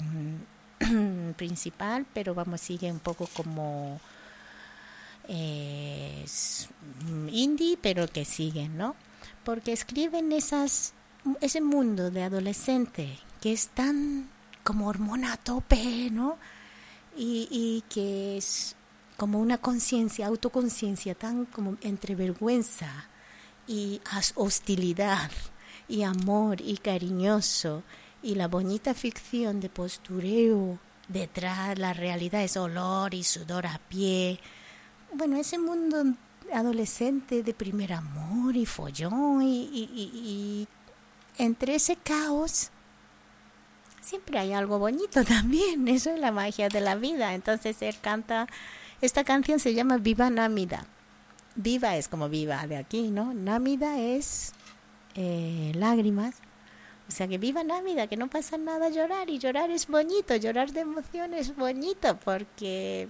mm, 0.82 1.32
principal, 1.38 2.06
pero 2.14 2.34
vamos, 2.34 2.62
sigue 2.62 2.92
un 2.92 3.00
poco 3.00 3.28
como 3.36 4.00
eh, 5.28 6.26
indie, 7.32 7.78
pero 7.82 8.08
que 8.08 8.26
siguen, 8.26 8.78
¿no? 8.78 8.96
Porque 9.44 9.74
escriben 9.74 10.32
esas, 10.32 10.94
ese 11.42 11.62
mundo 11.62 12.12
de 12.12 12.24
adolescente 12.24 13.20
que 13.42 13.54
es 13.54 13.70
tan 13.70 14.30
como 14.64 14.88
hormona 14.88 15.34
a 15.34 15.38
tope, 15.38 16.10
¿no? 16.12 16.38
Y, 17.16 17.48
y 17.50 17.84
que 17.90 18.38
es 18.38 18.76
como 19.18 19.40
una 19.40 19.58
conciencia, 19.58 20.28
autoconciencia 20.28 21.16
tan 21.16 21.46
como 21.46 21.78
entre 21.82 22.16
vergüenza 22.16 23.10
y 23.68 24.00
hostilidad 24.36 25.32
y 25.88 26.04
amor 26.04 26.62
y 26.62 26.78
cariñoso 26.78 27.84
y 28.22 28.36
la 28.36 28.48
bonita 28.48 28.94
ficción 28.94 29.60
de 29.60 29.70
postureo 29.70 30.80
detrás, 31.08 31.78
la 31.78 31.94
realidad 31.94 32.44
es 32.44 32.58
olor 32.58 33.14
y 33.14 33.24
sudor 33.24 33.68
a 33.68 33.80
pie. 33.90 34.40
Bueno, 35.14 35.38
ese 35.38 35.58
mundo 35.58 36.04
adolescente 36.54 37.44
de 37.44 37.54
primer 37.54 37.94
amor 37.94 38.56
y 38.56 38.66
follón 38.66 39.42
y, 39.44 39.70
y- 39.74 40.68
entre 41.38 41.76
ese 41.76 41.96
caos 41.98 42.72
siempre 44.02 44.40
hay 44.40 44.54
algo 44.54 44.80
bonito 44.80 45.24
también, 45.26 45.88
eso 45.88 46.10
es 46.12 46.20
la 46.20 46.32
magia 46.32 46.70
de 46.70 46.82
la 46.82 46.96
vida. 46.96 47.34
Entonces 47.34 47.82
él 47.82 47.96
canta, 48.02 48.48
esta 49.02 49.24
canción 49.24 49.60
se 49.60 49.74
llama 49.74 49.98
Viva 49.98 50.30
Námida. 50.30 50.86
Viva 51.56 51.96
es 51.98 52.08
como 52.08 52.30
viva 52.30 52.66
de 52.68 52.78
aquí, 52.78 53.10
¿no? 53.10 53.34
Námida 53.34 54.00
es 54.00 54.54
eh, 55.16 55.72
lágrimas. 55.76 56.36
O 57.08 57.12
sea 57.12 57.28
que 57.28 57.38
viva 57.38 57.64
Námida, 57.64 58.08
que 58.08 58.18
no 58.18 58.28
pasa 58.30 58.58
nada 58.58 58.90
llorar 58.90 59.30
y 59.30 59.40
llorar 59.40 59.72
es 59.72 59.88
bonito, 59.88 60.36
llorar 60.36 60.72
de 60.72 60.82
emoción 60.82 61.34
es 61.34 61.56
bonito 61.56 62.18
porque 62.24 63.08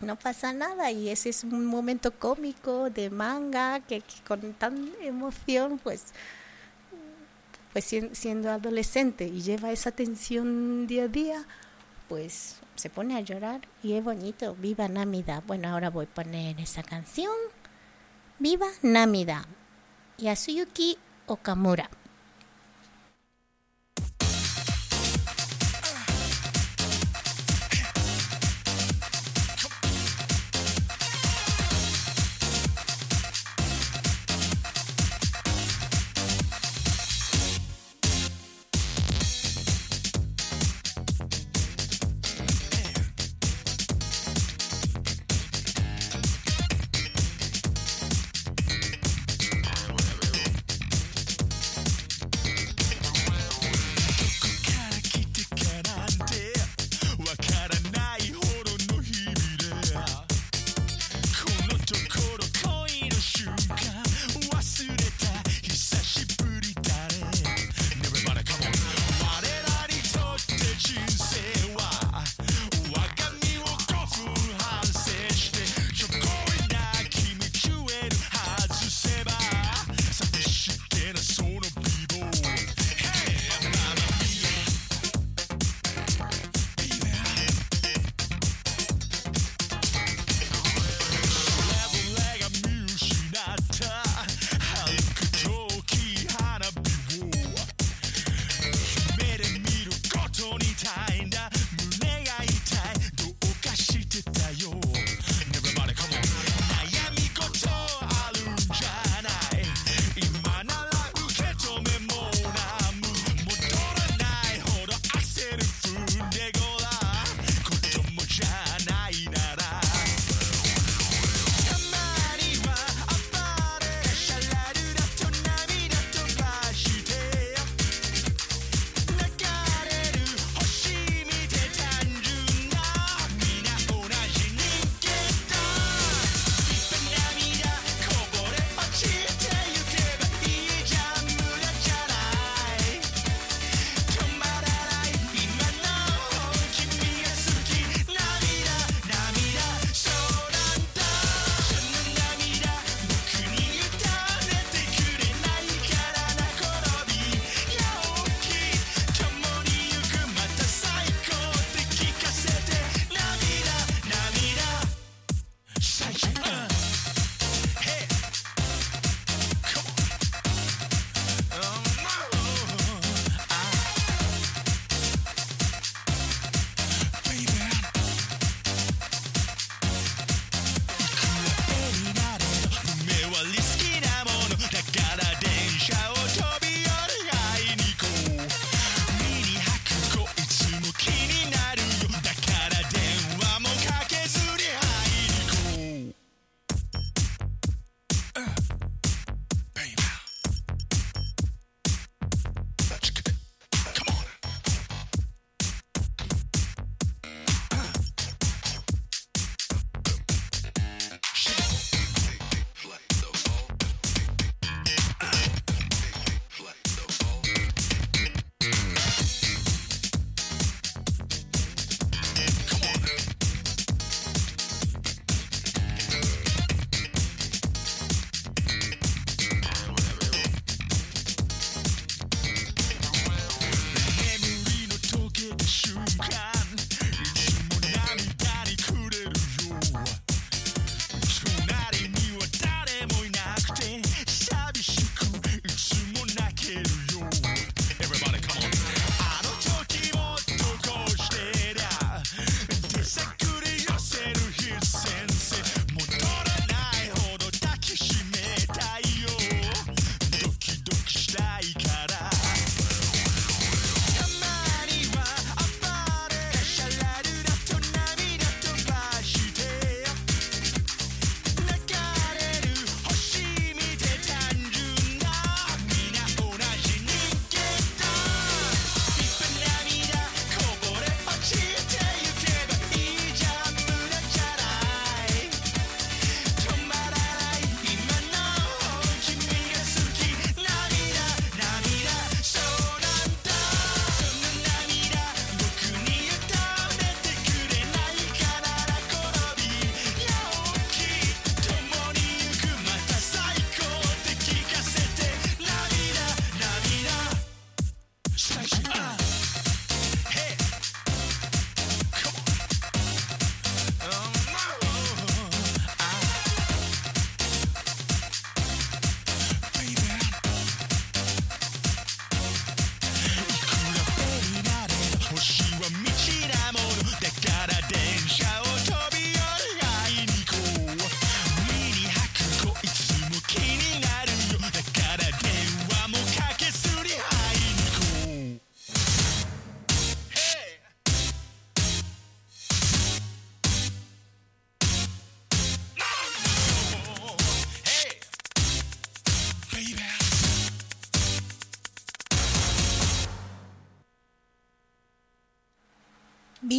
no 0.00 0.16
pasa 0.16 0.52
nada 0.52 0.90
y 0.90 1.08
ese 1.08 1.30
es 1.30 1.42
un 1.44 1.64
momento 1.66 2.10
cómico 2.12 2.90
de 2.90 3.10
manga 3.10 3.80
que, 3.80 4.02
con 4.26 4.52
tan 4.54 4.90
emoción 5.00 5.78
pues 5.82 6.06
pues 7.72 7.84
sien- 7.84 8.14
siendo 8.14 8.50
adolescente 8.50 9.26
y 9.26 9.42
lleva 9.42 9.70
esa 9.72 9.90
tensión 9.90 10.86
día 10.86 11.04
a 11.04 11.08
día, 11.08 11.44
pues 12.08 12.56
se 12.74 12.88
pone 12.88 13.16
a 13.16 13.20
llorar 13.20 13.60
y 13.82 13.92
es 13.94 14.02
bonito. 14.04 14.54
Viva 14.54 14.88
Námida. 14.88 15.42
Bueno, 15.46 15.68
ahora 15.68 15.90
voy 15.90 16.06
a 16.06 16.14
poner 16.14 16.58
esa 16.60 16.82
canción. 16.82 17.32
Viva 18.38 18.66
Námida. 18.82 19.46
Yasuyuki 20.18 20.96
Okamura. 21.26 21.90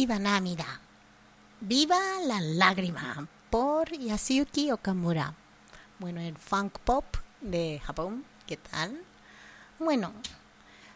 Viva 0.08 0.20
Namida. 0.20 0.80
Viva 1.60 1.98
la 2.24 2.40
lágrima 2.40 3.28
por 3.50 3.90
Yasuyuki 3.92 4.70
Okamura. 4.70 5.34
Bueno, 5.98 6.22
el 6.22 6.34
funk 6.34 6.78
pop 6.78 7.04
de 7.42 7.78
Japón, 7.84 8.24
¿qué 8.46 8.56
tal? 8.56 9.02
Bueno, 9.78 10.14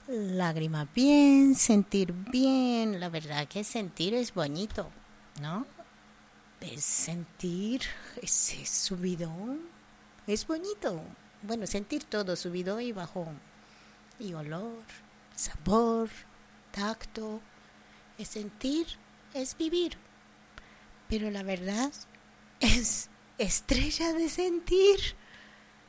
lágrima 0.08 0.88
bien, 0.94 1.54
sentir 1.54 2.14
bien. 2.14 3.00
La 3.00 3.10
verdad 3.10 3.46
que 3.48 3.64
sentir 3.64 4.14
es 4.14 4.32
bonito, 4.32 4.88
¿no? 5.42 5.66
Es 6.62 6.82
sentir 6.82 7.82
ese 8.22 8.64
subidón. 8.64 9.60
Es 10.26 10.46
bonito. 10.46 11.02
Bueno, 11.42 11.66
sentir 11.66 12.04
todo 12.04 12.34
subido 12.34 12.80
y 12.80 12.92
bajón. 12.92 13.38
Y 14.18 14.32
olor, 14.32 14.84
sabor, 15.36 16.08
tacto. 16.70 17.42
Sentir, 18.24 18.86
es 19.34 19.56
vivir. 19.56 19.96
Pero 21.08 21.30
la 21.30 21.42
verdad 21.42 21.92
es 22.60 23.10
estrella 23.38 24.12
de 24.12 24.28
sentir. 24.28 24.98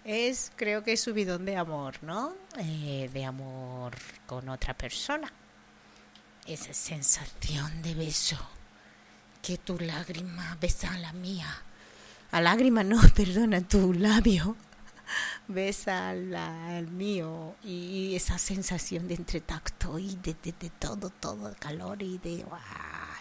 Es, 0.03 0.51
creo 0.55 0.83
que 0.83 0.93
es 0.93 1.01
subidón 1.01 1.45
de 1.45 1.55
amor, 1.55 1.95
¿no? 2.03 2.33
Eh, 2.57 3.09
de 3.13 3.25
amor 3.25 3.93
con 4.25 4.49
otra 4.49 4.73
persona. 4.73 5.31
Esa 6.45 6.73
sensación 6.73 7.81
de 7.81 7.93
beso. 7.93 8.37
Que 9.41 9.57
tu 9.57 9.79
lágrima 9.79 10.57
besa 10.59 10.93
a 10.93 10.97
la 10.97 11.13
mía. 11.13 11.63
A 12.31 12.41
lágrima 12.41 12.83
no, 12.83 13.01
perdona, 13.15 13.61
tu 13.61 13.93
labio 13.93 14.57
besa 15.47 16.09
al, 16.09 16.87
mío. 16.87 17.55
Y 17.63 18.15
esa 18.15 18.37
sensación 18.37 19.07
de 19.07 19.15
entretacto 19.15 19.99
y 19.99 20.15
de, 20.15 20.35
de, 20.43 20.53
de 20.59 20.69
todo, 20.71 21.09
todo, 21.09 21.53
calor 21.59 22.01
y 22.01 22.17
de 22.17 22.43
¡guau! 22.43 22.61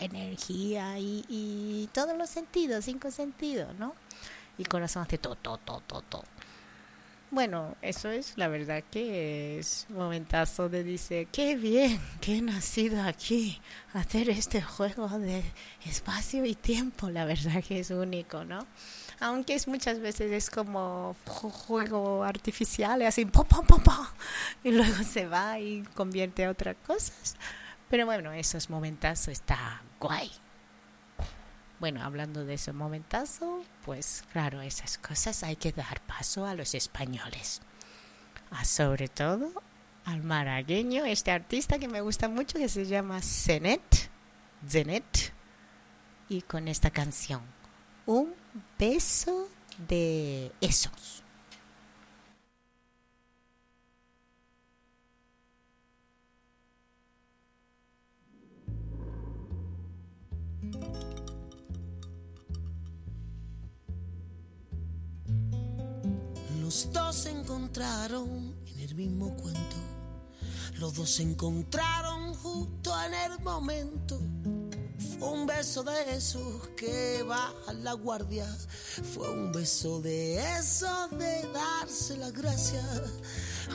energía 0.04 0.98
y, 0.98 1.88
todos 1.92 2.16
los 2.16 2.30
sentidos, 2.30 2.84
cinco 2.84 3.10
sentidos, 3.10 3.74
¿no? 3.78 3.94
Y 4.58 4.64
corazón 4.64 5.02
hace 5.02 5.18
todo, 5.18 5.36
todo, 5.36 5.58
todo, 5.58 5.80
todo, 5.86 6.02
todo. 6.02 6.24
Bueno, 7.30 7.76
eso 7.80 8.10
es 8.10 8.34
la 8.36 8.48
verdad 8.48 8.84
que 8.90 9.58
es 9.58 9.86
un 9.88 9.96
momentazo 9.96 10.68
de 10.68 10.84
dice, 10.84 11.28
qué 11.32 11.56
bien 11.56 11.98
que 12.20 12.36
he 12.36 12.42
nacido 12.42 13.02
aquí 13.02 13.60
hacer 13.94 14.28
este 14.28 14.60
juego 14.60 15.08
de 15.18 15.42
espacio 15.86 16.44
y 16.44 16.54
tiempo, 16.54 17.08
la 17.08 17.24
verdad 17.24 17.64
que 17.64 17.80
es 17.80 17.90
único, 17.90 18.44
¿no? 18.44 18.66
Aunque 19.22 19.54
es 19.54 19.68
muchas 19.68 20.00
veces 20.00 20.32
es 20.32 20.50
como 20.50 21.14
ju- 21.26 21.50
juego 21.52 22.24
artificial, 22.24 23.02
así, 23.02 23.24
pom, 23.24 23.46
pom, 23.46 23.64
pom, 23.64 23.82
y 24.64 24.72
luego 24.72 25.02
se 25.04 25.26
va 25.26 25.60
y 25.60 25.82
convierte 25.94 26.44
a 26.44 26.50
otras 26.50 26.74
cosas. 26.86 27.36
Pero 27.88 28.04
bueno, 28.06 28.32
esos 28.32 28.68
momentazos 28.68 29.28
está 29.28 29.80
guay. 30.00 30.30
Bueno, 31.78 32.02
hablando 32.02 32.44
de 32.44 32.54
ese 32.54 32.72
momentazo, 32.72 33.64
pues 33.84 34.24
claro, 34.32 34.60
esas 34.60 34.98
cosas 34.98 35.42
hay 35.42 35.56
que 35.56 35.72
dar 35.72 36.00
paso 36.02 36.46
a 36.46 36.54
los 36.54 36.74
españoles. 36.74 37.60
A 38.50 38.64
sobre 38.64 39.08
todo 39.08 39.52
al 40.04 40.22
maragueño, 40.22 41.04
este 41.04 41.30
artista 41.30 41.78
que 41.78 41.88
me 41.88 42.00
gusta 42.00 42.28
mucho 42.28 42.58
que 42.58 42.68
se 42.68 42.86
llama 42.86 43.20
Zenet, 43.22 44.10
Zenet, 44.68 45.32
y 46.28 46.42
con 46.42 46.66
esta 46.68 46.90
canción, 46.90 47.40
Un 48.06 48.34
beso 48.78 49.48
de 49.88 50.52
esos. 50.60 51.22
Los 66.60 66.90
dos 66.92 67.16
se 67.16 67.30
encontraron 67.30 68.54
en 68.66 68.80
el 68.80 68.94
mismo 68.94 69.36
cuento. 69.36 69.76
Los 70.78 70.94
dos 70.94 71.10
se 71.10 71.22
encontraron 71.22 72.34
justo 72.34 72.92
en 73.04 73.14
el 73.14 73.38
momento. 73.40 74.18
Un 75.22 75.46
beso 75.46 75.84
de 75.84 76.16
esos 76.16 76.68
que 76.76 77.22
va 77.22 77.54
a 77.68 77.72
la 77.72 77.92
guardia. 77.92 78.46
Fue 79.14 79.30
un 79.30 79.52
beso 79.52 80.00
de 80.00 80.36
esos 80.58 81.10
de 81.12 81.48
darse 81.52 82.16
las 82.16 82.32
gracias. 82.32 82.84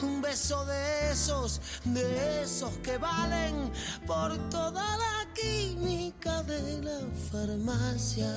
Un 0.03 0.21
beso 0.21 0.65
de 0.65 1.11
esos, 1.11 1.61
de 1.85 2.43
esos 2.43 2.71
que 2.79 2.97
valen 2.97 3.71
por 4.05 4.37
toda 4.49 4.97
la 4.97 5.33
química 5.33 6.43
de 6.43 6.81
la 6.83 6.99
farmacia. 7.31 8.27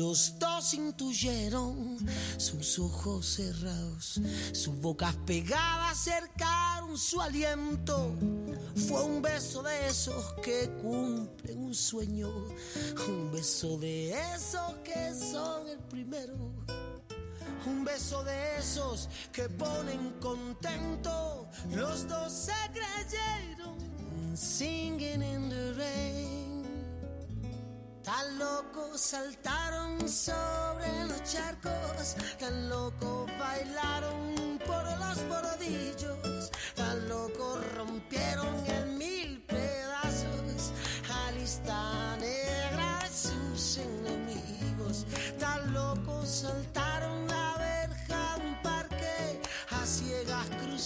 Los 0.00 0.38
dos 0.38 0.72
intuyeron 0.72 1.98
sus 2.38 2.78
ojos 2.78 3.34
cerrados, 3.34 4.18
sus 4.50 4.80
bocas 4.80 5.14
pegadas 5.26 5.98
cercaron 5.98 6.96
su 6.96 7.20
aliento. 7.20 8.16
Fue 8.88 9.04
un 9.04 9.20
beso 9.20 9.62
de 9.62 9.88
esos 9.88 10.32
que 10.42 10.70
cumplen 10.80 11.58
un 11.58 11.74
sueño, 11.74 12.30
un 13.08 13.30
beso 13.30 13.76
de 13.76 14.12
esos 14.34 14.72
que 14.82 15.12
son 15.14 15.68
el 15.68 15.78
primero. 15.80 16.34
Un 17.66 17.84
beso 17.84 18.24
de 18.24 18.56
esos 18.56 19.06
que 19.30 19.50
ponen 19.50 20.14
contento. 20.18 21.46
Los 21.76 22.08
dos 22.08 22.32
se 22.32 22.54
creyeron 22.72 23.76
singing 24.34 25.20
in 25.20 25.50
the 25.50 25.74
rain. 25.76 26.49
Tan 28.04 28.38
locos 28.38 29.00
saltaron 29.00 30.08
sobre 30.08 31.04
los 31.06 31.22
charcos, 31.22 32.16
tan 32.38 32.68
locos 32.70 33.30
bailaron 33.38 34.58
por 34.66 34.84
los 34.98 35.28
borodillos, 35.28 36.50
tan 36.74 37.08
locos 37.08 37.58
rompieron 37.76 38.64
en 38.66 38.96
mil 38.96 39.42
pedazos. 39.42 40.72
A 41.12 41.32
lista 41.32 42.16
negra 42.16 43.00
de 43.02 43.08
sus 43.08 43.78
enemigos, 43.78 45.04
tan 45.38 45.72
locos 45.74 46.28
saltaron 46.28 46.89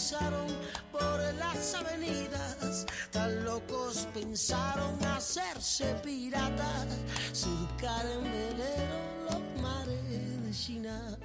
cruzaron 0.05 0.47
por 0.93 1.19
las 1.39 1.75
avenidas, 1.75 2.85
tan 3.11 3.43
locos 3.43 4.07
pensaron 4.13 5.03
hacerse 5.03 5.95
piratas, 6.03 6.89
surcar 7.33 8.05
en 8.05 8.23
velero 8.25 8.99
los 9.31 9.63
mares 9.63 10.43
de 10.45 10.51
China. 10.51 11.19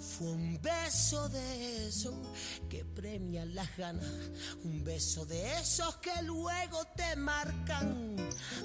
Fue 0.00 0.28
un 0.28 0.58
beso 0.62 1.28
de 1.28 1.88
esos 1.88 2.14
que 2.70 2.86
premian 2.86 3.54
las 3.54 3.76
ganas, 3.76 4.06
un 4.64 4.82
beso 4.82 5.26
de 5.26 5.58
esos 5.58 5.96
que 5.96 6.22
luego 6.22 6.86
te 6.96 7.16
marcan, 7.16 8.16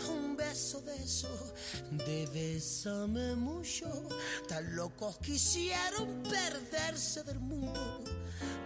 un 0.09 0.37
beso 0.37 0.79
de 0.79 0.95
esos 0.95 1.53
de 1.91 2.25
bésame 2.27 3.35
mucho, 3.35 4.07
tan 4.47 4.77
locos 4.77 5.17
quisieron 5.17 6.23
perderse 6.23 7.23
del 7.23 7.41
mundo, 7.41 8.01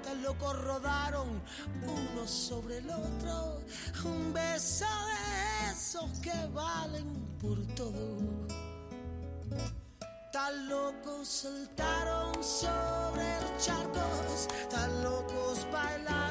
tan 0.03 0.21
locos 0.21 0.55
rodaron 0.61 1.41
uno 1.81 2.27
sobre 2.27 2.77
el 2.77 2.89
otro, 2.91 3.63
un 4.05 4.31
beso 4.31 4.85
de 4.85 5.71
esos 5.71 6.19
que 6.19 6.47
valen 6.53 7.35
por 7.39 7.65
todo. 7.73 8.38
Tan 10.49 10.67
locos 10.67 11.27
saltaron 11.27 12.43
sobre 12.43 13.39
los 13.39 13.63
charcos, 13.63 14.47
tan 14.71 15.03
locos 15.03 15.67
bailaron 15.71 16.28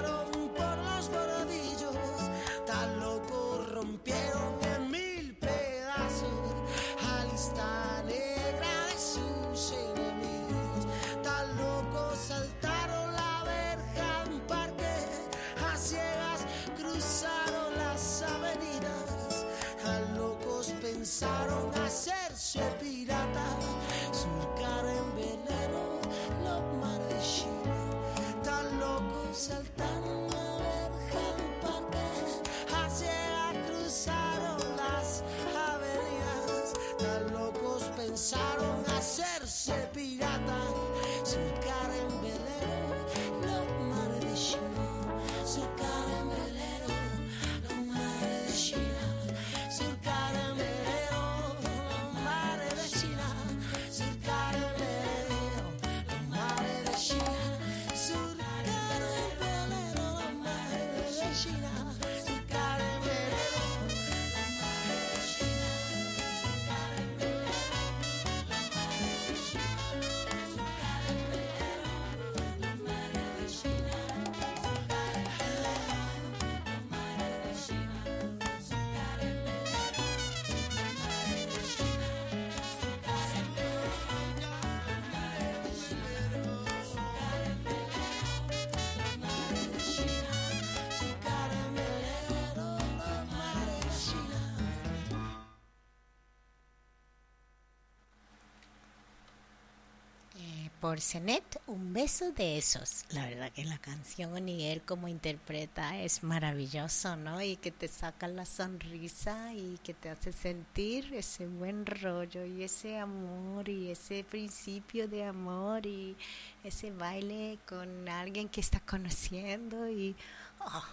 por 100.81 101.01
Zenet, 101.01 101.61
un 101.67 101.93
beso 101.93 102.33
de 102.33 102.59
esos. 102.59 103.05
La 103.11 103.27
verdad 103.27 103.51
que 103.53 103.65
la 103.65 103.79
canción 103.79 104.49
y 104.49 104.67
él 104.67 104.83
como 104.83 105.09
interpreta 105.09 106.01
es 106.01 106.23
maravilloso, 106.23 107.17
¿no? 107.17 107.43
Y 107.43 107.57
que 107.57 107.71
te 107.71 107.89
saca 107.89 108.29
la 108.29 108.45
sonrisa 108.45 109.53
y 109.55 109.79
que 109.83 109.95
te 109.95 110.11
hace 110.11 110.33
sentir 110.33 111.13
ese 111.15 111.47
buen 111.47 111.85
rollo 111.87 112.45
y 112.45 112.63
ese 112.63 112.99
amor 112.99 113.69
y 113.69 113.91
ese 113.91 114.25
principio 114.25 115.09
de 115.09 115.25
amor 115.25 115.87
y 115.87 116.17
ese 116.63 116.93
baile 116.93 117.59
con 117.69 118.09
alguien 118.09 118.49
que 118.49 118.61
está 118.61 118.81
conociendo 118.81 119.89
y 119.89 120.15
oh, 120.61 120.85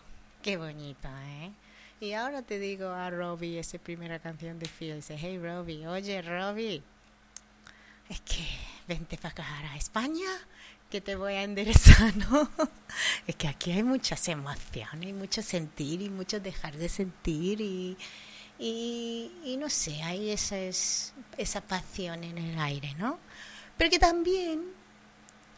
qué 0.41 0.58
bonito, 0.58 1.08
¿eh? 1.08 1.52
Y 2.00 2.13
ahora 2.13 2.41
te 2.41 2.60
digo 2.60 2.89
a 2.89 3.10
Robbie, 3.10 3.60
esa 3.60 3.78
primera 3.78 4.19
canción 4.19 4.60
de 4.60 4.67
Phil, 4.67 4.95
dice, 4.95 5.17
hey 5.17 5.39
Robbie, 5.41 5.88
oye 5.88 6.21
Robbie, 6.21 6.84
es 8.10 8.22
que 8.22 8.46
vente 8.88 9.18
para 9.18 9.30
acá 9.32 9.46
a 9.74 9.78
España 9.78 10.30
que 10.89 11.02
te 11.02 11.15
voy 11.15 11.34
a 11.34 11.44
enderezar, 11.44 12.15
¿no? 12.30 12.50
Es 13.28 13.36
que 13.36 13.48
aquí 13.48 13.72
hay 13.72 13.84
muchas 13.84 14.28
emociones, 14.28 15.10
y 15.10 15.13
mucho 15.13 15.41
sentir 15.41 16.02
y 16.02 16.10
mucho 16.10 16.39
dejar 16.39 16.78
de 16.78 16.88
sentir 16.89 17.60
y, 17.62 17.98
y, 18.60 19.32
y 19.44 19.58
no 19.58 19.70
sé, 19.70 20.02
hay 20.04 20.30
esa, 20.30 20.58
es- 20.58 21.13
esa 21.38 21.62
pasión 21.62 22.24
en 22.24 22.38
el 22.38 22.60
aire, 22.60 22.94
¿no? 22.98 23.20
Pero 23.78 23.89
que 23.89 24.00
también 24.00 24.63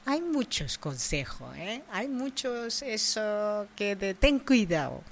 hay 0.05 0.21
muchos 0.21 0.77
consejos, 0.77 1.55
¿eh? 1.57 1.83
Hay 1.91 2.07
muchos 2.07 2.81
eso 2.81 3.67
que 3.75 3.95
de 3.95 4.13
ten 4.13 4.39
cuidado. 4.39 5.03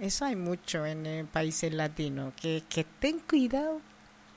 Eso 0.00 0.24
hay 0.24 0.34
mucho 0.34 0.84
en 0.86 1.26
países 1.28 1.72
latinos, 1.72 2.32
que, 2.34 2.64
que 2.68 2.82
ten 2.84 3.20
cuidado 3.20 3.80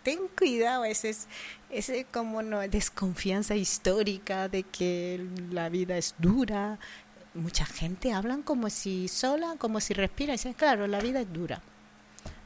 ten 0.06 0.28
cuidado, 0.38 0.86
ese 0.86 1.10
es, 1.10 1.28
ese 1.72 2.06
como 2.06 2.44
no 2.44 2.60
desconfianza 2.60 3.56
histórica 3.56 4.48
de 4.48 4.62
que 4.62 5.28
la 5.52 5.68
vida 5.68 5.98
es 5.98 6.14
dura. 6.20 6.78
Mucha 7.34 7.66
gente 7.66 8.14
hablan 8.14 8.44
como 8.44 8.70
si 8.70 9.08
sola, 9.08 9.56
como 9.58 9.82
si 9.82 9.96
respira, 9.96 10.34
y 10.34 10.38
dicen, 10.38 10.54
claro, 10.54 10.86
la 10.86 11.00
vida 11.00 11.22
es 11.22 11.34
dura. 11.34 11.60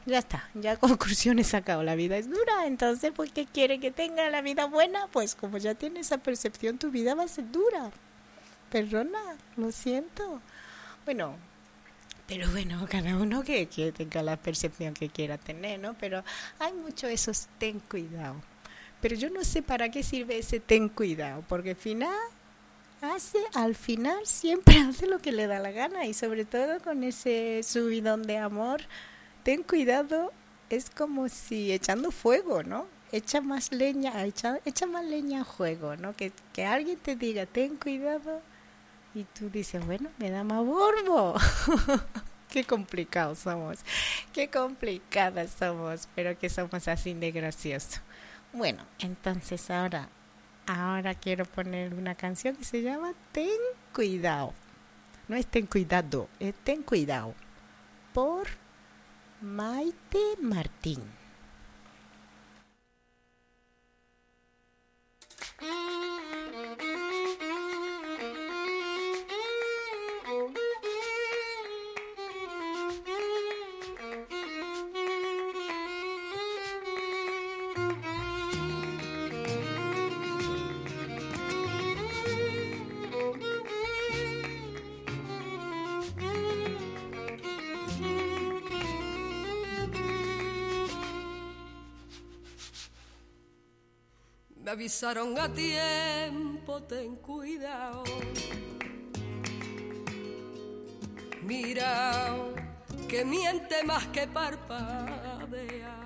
Ya 0.06 0.18
está, 0.18 0.48
ya 0.54 0.78
conclusión 0.78 1.38
he 1.38 1.44
la 1.44 1.94
vida 1.94 2.16
es 2.16 2.30
dura, 2.30 2.66
entonces, 2.66 3.12
¿por 3.12 3.30
qué 3.30 3.44
quiere 3.44 3.78
que 3.78 3.90
tenga 3.90 4.30
la 4.30 4.40
vida 4.40 4.64
buena? 4.64 5.06
Pues 5.12 5.34
como 5.34 5.58
ya 5.58 5.74
tiene 5.74 6.00
esa 6.00 6.16
percepción, 6.16 6.78
tu 6.78 6.90
vida 6.90 7.14
va 7.14 7.24
a 7.24 7.28
ser 7.28 7.52
dura. 7.52 7.90
Perdona, 8.70 9.36
lo 9.58 9.70
siento. 9.70 10.40
Bueno, 11.04 11.36
pero 12.30 12.48
bueno, 12.52 12.86
cada 12.88 13.16
uno 13.16 13.42
que, 13.42 13.66
tenga 13.66 14.22
la 14.22 14.36
percepción 14.36 14.94
que 14.94 15.08
quiera 15.08 15.36
tener, 15.36 15.80
¿no? 15.80 15.94
Pero 15.98 16.22
hay 16.60 16.72
mucho 16.72 17.08
esos 17.08 17.48
ten 17.58 17.80
cuidado. 17.80 18.36
Pero 19.00 19.16
yo 19.16 19.30
no 19.30 19.42
sé 19.42 19.62
para 19.62 19.90
qué 19.90 20.04
sirve 20.04 20.38
ese 20.38 20.60
ten 20.60 20.88
cuidado, 20.88 21.42
porque 21.48 21.70
al 21.70 21.76
final 21.76 22.14
hace, 23.00 23.38
al 23.54 23.74
final 23.74 24.24
siempre 24.26 24.78
hace 24.88 25.08
lo 25.08 25.18
que 25.18 25.32
le 25.32 25.48
da 25.48 25.58
la 25.58 25.72
gana 25.72 26.06
y 26.06 26.14
sobre 26.14 26.44
todo 26.44 26.80
con 26.80 27.02
ese 27.02 27.62
subidón 27.64 28.22
de 28.22 28.38
amor, 28.38 28.82
ten 29.42 29.64
cuidado 29.64 30.32
es 30.68 30.88
como 30.88 31.28
si 31.28 31.72
echando 31.72 32.12
fuego, 32.12 32.62
¿no? 32.62 32.86
Echa 33.10 33.40
más 33.40 33.72
leña, 33.72 34.24
echa, 34.24 34.60
echa 34.64 34.86
más 34.86 35.04
leña 35.04 35.40
a 35.40 35.44
juego, 35.44 35.96
¿no? 35.96 36.14
Que, 36.14 36.30
que 36.52 36.64
alguien 36.64 36.96
te 36.96 37.16
diga 37.16 37.46
ten 37.46 37.76
cuidado 37.76 38.40
y 39.14 39.24
tú 39.24 39.50
dices, 39.50 39.84
bueno, 39.84 40.10
me 40.18 40.30
da 40.30 40.44
más 40.44 40.64
borbo. 40.64 41.34
Qué 42.50 42.64
complicados 42.64 43.38
somos, 43.38 43.78
qué 44.32 44.50
complicadas 44.50 45.52
somos, 45.56 46.08
pero 46.16 46.36
que 46.36 46.50
somos 46.50 46.88
así 46.88 47.14
de 47.14 47.30
gracioso. 47.30 48.00
Bueno, 48.52 48.84
entonces 48.98 49.70
ahora, 49.70 50.08
ahora 50.66 51.14
quiero 51.14 51.44
poner 51.44 51.94
una 51.94 52.16
canción 52.16 52.56
que 52.56 52.64
se 52.64 52.82
llama 52.82 53.12
Ten 53.30 53.60
Cuidado. 53.94 54.52
No 55.28 55.36
es 55.36 55.46
Ten 55.46 55.66
Cuidado, 55.66 56.28
es 56.40 56.52
Ten 56.64 56.82
Cuidado. 56.82 57.36
Por 58.12 58.48
Maite 59.40 60.18
Martín. 60.40 61.00
Me 65.60 66.09
avisaron 94.80 95.38
a 95.38 95.46
tiempo, 95.52 96.82
ten 96.84 97.16
cuidado. 97.16 98.02
Mira, 101.42 102.34
que 103.06 103.22
miente 103.22 103.84
más 103.84 104.06
que 104.06 104.26
parpadea. 104.26 105.98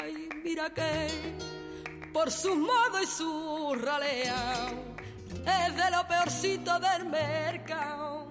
Ay, 0.00 0.30
mira 0.42 0.70
que 0.72 1.08
por 2.10 2.30
su 2.30 2.56
modo 2.56 3.02
y 3.02 3.06
su 3.06 3.76
ralea 3.78 4.72
es 5.58 5.76
de 5.76 5.90
lo 5.90 6.08
peorcito 6.08 6.80
del 6.80 7.04
mercado. 7.10 8.30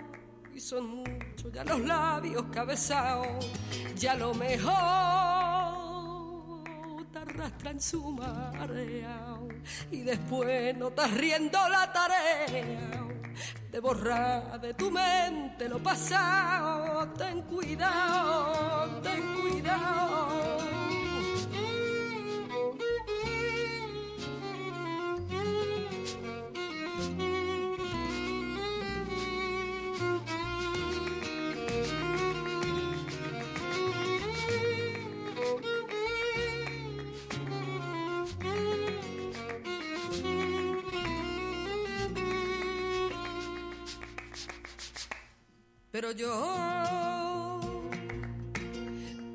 Y 0.51 0.59
son 0.59 0.95
muchos 0.95 1.53
ya 1.53 1.63
los 1.63 1.79
labios 1.81 2.45
cabezados, 2.51 3.51
ya 3.95 4.15
lo 4.15 4.33
mejor 4.33 4.73
te 7.11 7.19
arrastra 7.19 7.69
en 7.69 7.79
su 7.79 8.01
marea 8.11 9.32
y 9.91 10.01
después 10.01 10.75
no 10.77 10.89
estás 10.89 11.13
riendo 11.13 11.57
la 11.69 11.91
tarea 11.91 13.07
de 13.71 13.79
borrar 13.79 14.61
de 14.61 14.73
tu 14.75 14.91
mente 14.91 15.67
lo 15.67 15.79
pasado. 15.79 17.09
Ten 17.13 17.41
cuidado, 17.43 19.01
ten 19.01 19.41
cuidado. 19.41 20.72
Pero 45.93 46.11
yo, 46.11 47.61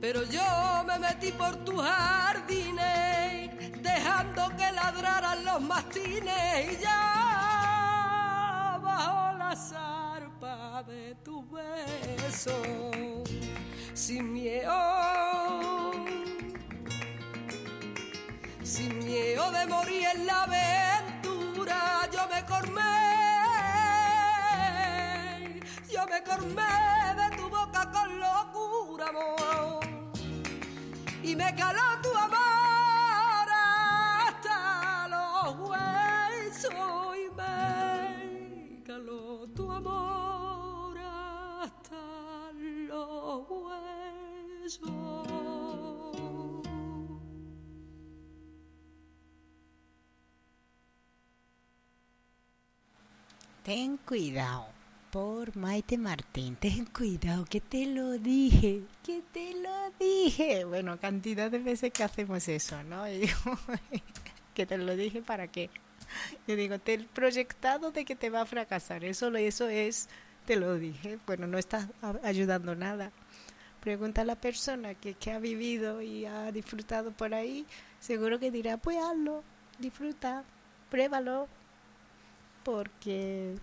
pero 0.00 0.24
yo 0.24 0.84
me 0.88 0.98
metí 0.98 1.30
por 1.30 1.54
tu 1.64 1.76
jardines, 1.76 3.52
deja 3.80 4.22
esperando 4.22 4.56
que 4.56 4.72
ladraran 4.72 5.44
los 5.44 5.60
mastines 5.60 6.72
y 6.72 6.82
ya 6.82 8.80
bajo 8.82 9.38
la 9.38 9.54
zarpa 9.54 10.82
de 10.82 11.14
tu 11.22 11.48
beso 11.48 12.60
sin 13.94 14.32
miedo 14.32 15.92
sin 18.64 18.98
miedo 18.98 19.52
de 19.52 19.64
morir 19.66 20.08
en 20.12 20.26
la 20.26 20.42
aventura 20.42 22.08
yo 22.12 22.26
me 22.26 22.44
cormé 22.44 22.97
me 26.08 26.22
cormé 26.22 26.62
de 27.16 27.36
tu 27.36 27.48
boca 27.48 27.90
con 27.92 28.18
locura 28.18 29.08
amor 29.08 29.84
y 31.22 31.36
me 31.36 31.54
caló 31.54 32.00
tu 32.02 32.14
amor 32.16 33.48
hasta 34.24 35.08
los 35.08 35.58
huesos 35.68 37.16
y 37.16 37.30
me 37.36 38.82
caló 38.84 39.46
tu 39.54 39.70
amor 39.70 40.96
hasta 40.98 42.52
los 42.52 43.50
huesos. 43.50 44.88
Ten 53.64 53.98
cuidado, 53.98 54.77
por 55.10 55.56
Maite 55.56 55.96
Martín, 55.96 56.56
ten 56.56 56.84
cuidado, 56.86 57.44
que 57.46 57.60
te 57.60 57.86
lo 57.86 58.18
dije, 58.18 58.82
que 59.02 59.22
te 59.32 59.54
lo 59.54 59.90
dije. 59.98 60.64
Bueno, 60.64 60.98
cantidad 61.00 61.50
de 61.50 61.58
veces 61.58 61.92
que 61.92 62.04
hacemos 62.04 62.46
eso, 62.48 62.82
¿no? 62.82 63.08
Y 63.08 63.18
digo, 63.20 63.58
que 64.54 64.66
te 64.66 64.76
lo 64.76 64.94
dije 64.96 65.22
para 65.22 65.48
qué. 65.48 65.70
Yo 66.46 66.56
digo, 66.56 66.78
te 66.78 66.94
he 66.94 66.98
proyectado 66.98 67.90
de 67.90 68.04
que 68.04 68.16
te 68.16 68.30
va 68.30 68.42
a 68.42 68.46
fracasar, 68.46 69.04
eso, 69.04 69.34
eso 69.36 69.68
es, 69.68 70.08
te 70.46 70.56
lo 70.56 70.74
dije. 70.74 71.18
Bueno, 71.26 71.46
no 71.46 71.58
estás 71.58 71.88
ayudando 72.22 72.74
nada. 72.74 73.10
Pregunta 73.80 74.22
a 74.22 74.24
la 74.24 74.36
persona 74.36 74.94
que, 74.94 75.14
que 75.14 75.32
ha 75.32 75.38
vivido 75.38 76.02
y 76.02 76.26
ha 76.26 76.52
disfrutado 76.52 77.12
por 77.12 77.32
ahí, 77.32 77.64
seguro 78.00 78.38
que 78.38 78.50
dirá, 78.50 78.76
pues 78.76 78.98
hazlo, 78.98 79.42
disfruta, 79.78 80.44
pruébalo, 80.90 81.48
porque 82.64 83.54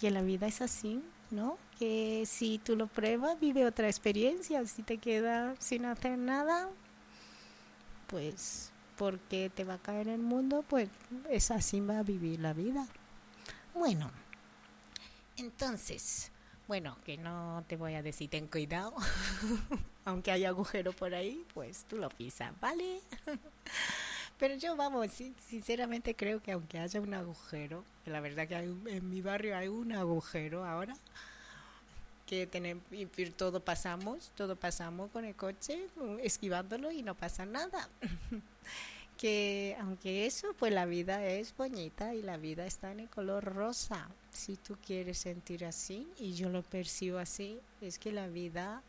que 0.00 0.10
la 0.10 0.22
vida 0.22 0.46
es 0.46 0.62
así, 0.62 1.02
¿no? 1.30 1.58
Que 1.78 2.24
si 2.26 2.58
tú 2.58 2.74
lo 2.74 2.86
pruebas, 2.86 3.38
vive 3.38 3.66
otra 3.66 3.86
experiencia. 3.86 4.64
Si 4.64 4.82
te 4.82 4.96
quedas 4.96 5.58
sin 5.62 5.84
hacer 5.84 6.16
nada, 6.16 6.70
pues 8.06 8.72
porque 8.96 9.50
te 9.54 9.64
va 9.64 9.74
a 9.74 9.78
caer 9.78 10.08
el 10.08 10.20
mundo, 10.20 10.64
pues 10.68 10.88
es 11.28 11.50
así 11.50 11.80
va 11.80 11.98
a 11.98 12.02
vivir 12.02 12.40
la 12.40 12.54
vida. 12.54 12.86
Bueno, 13.74 14.10
entonces, 15.36 16.32
bueno, 16.66 16.96
que 17.04 17.18
no 17.18 17.62
te 17.68 17.76
voy 17.76 17.94
a 17.94 18.02
decir 18.02 18.30
ten 18.30 18.46
cuidado, 18.46 18.94
aunque 20.06 20.32
hay 20.32 20.46
agujero 20.46 20.92
por 20.92 21.14
ahí, 21.14 21.44
pues 21.52 21.84
tú 21.88 21.98
lo 21.98 22.08
pisas, 22.08 22.52
¿vale? 22.60 23.00
Pero 24.38 24.54
yo, 24.54 24.76
vamos, 24.76 25.10
sinceramente 25.46 26.16
creo 26.16 26.42
que 26.42 26.52
aunque 26.52 26.78
haya 26.78 27.00
un 27.00 27.12
agujero, 27.12 27.84
la 28.10 28.20
verdad 28.20 28.46
que 28.48 28.56
hay 28.56 28.68
un- 28.68 28.86
en 28.88 29.08
mi 29.08 29.22
barrio 29.22 29.56
hay 29.56 29.68
un 29.68 29.92
agujero 29.92 30.64
ahora, 30.64 30.94
que 32.26 32.46
tenemos, 32.46 32.84
todo 33.36 33.60
pasamos, 33.60 34.30
todo 34.36 34.54
pasamos 34.56 35.10
con 35.10 35.24
el 35.24 35.34
coche, 35.34 35.86
esquivándolo 36.22 36.92
y 36.92 37.02
no 37.02 37.14
pasa 37.14 37.44
nada. 37.44 37.88
que 39.18 39.76
aunque 39.80 40.26
eso, 40.26 40.54
pues 40.58 40.72
la 40.72 40.86
vida 40.86 41.24
es 41.26 41.54
bonita 41.54 42.14
y 42.14 42.22
la 42.22 42.38
vida 42.38 42.64
está 42.66 42.90
en 42.92 43.00
el 43.00 43.08
color 43.08 43.44
rosa. 43.44 44.08
Si 44.32 44.56
tú 44.56 44.78
quieres 44.86 45.18
sentir 45.18 45.64
así, 45.66 46.08
y 46.18 46.32
yo 46.34 46.48
lo 46.48 46.62
percibo 46.62 47.18
así, 47.18 47.58
es 47.82 47.98
que 47.98 48.12
la 48.12 48.28
vida 48.28 48.82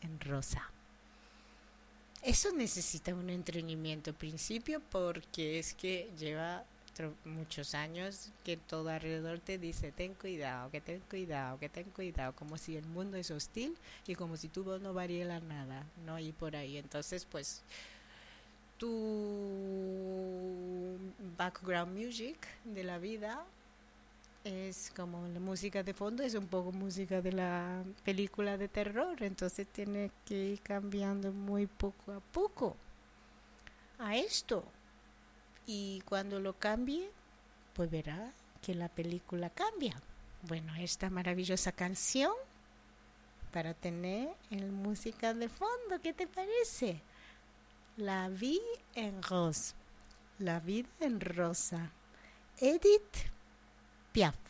en 0.00 0.18
rosa. 0.20 0.70
Eso 2.22 2.52
necesita 2.52 3.14
un 3.14 3.30
entrenamiento 3.30 4.14
principio 4.14 4.80
porque 4.90 5.58
es 5.58 5.74
que 5.74 6.10
lleva 6.18 6.64
muchos 7.24 7.74
años 7.74 8.30
que 8.44 8.56
todo 8.56 8.90
alrededor 8.90 9.40
te 9.40 9.58
dice 9.58 9.92
ten 9.92 10.14
cuidado, 10.14 10.70
que 10.70 10.80
ten 10.80 11.00
cuidado, 11.10 11.58
que 11.58 11.68
ten 11.68 11.90
cuidado, 11.90 12.34
como 12.34 12.56
si 12.58 12.76
el 12.76 12.86
mundo 12.86 13.16
es 13.16 13.30
hostil 13.30 13.76
y 14.06 14.14
como 14.14 14.36
si 14.36 14.48
tú 14.48 14.78
no 14.78 14.94
varieras 14.94 15.42
nada, 15.42 15.84
¿no? 16.06 16.18
Y 16.18 16.32
por 16.32 16.56
ahí, 16.56 16.76
entonces 16.78 17.24
pues 17.24 17.62
tu 18.78 18.88
background 21.36 21.96
music 21.96 22.38
de 22.64 22.84
la 22.84 22.98
vida 22.98 23.44
es 24.44 24.90
como 24.96 25.26
la 25.28 25.40
música 25.40 25.82
de 25.82 25.92
fondo, 25.92 26.22
es 26.22 26.34
un 26.34 26.46
poco 26.46 26.72
música 26.72 27.20
de 27.20 27.32
la 27.32 27.82
película 28.04 28.56
de 28.56 28.68
terror, 28.68 29.22
entonces 29.22 29.66
tiene 29.68 30.10
que 30.24 30.34
ir 30.34 30.60
cambiando 30.60 31.30
muy 31.32 31.66
poco 31.66 32.12
a 32.12 32.20
poco 32.20 32.76
a 33.98 34.16
esto. 34.16 34.64
Y 35.66 36.02
cuando 36.04 36.40
lo 36.40 36.58
cambie, 36.58 37.10
pues 37.74 37.90
verá 37.90 38.32
que 38.62 38.74
la 38.74 38.88
película 38.88 39.50
cambia. 39.50 40.00
Bueno, 40.42 40.74
esta 40.76 41.10
maravillosa 41.10 41.72
canción 41.72 42.32
para 43.52 43.74
tener 43.74 44.34
en 44.50 44.72
música 44.72 45.34
de 45.34 45.48
fondo, 45.48 46.00
¿qué 46.02 46.12
te 46.12 46.26
parece? 46.26 47.00
La 47.96 48.28
vie 48.28 48.60
en 48.94 49.22
rose, 49.22 49.74
la 50.38 50.60
vida 50.60 50.88
en 51.00 51.20
rosa. 51.20 51.90
Edith 52.58 53.30
Piaf. 54.12 54.49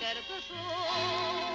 ça 0.00 0.54
me 0.54 1.53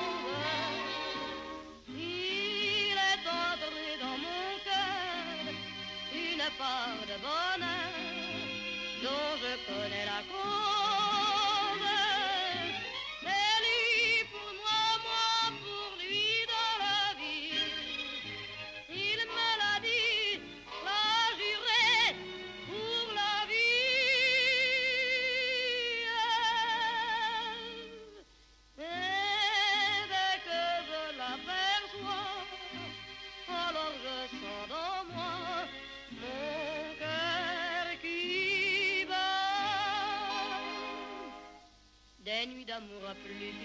Plus 42.80 43.56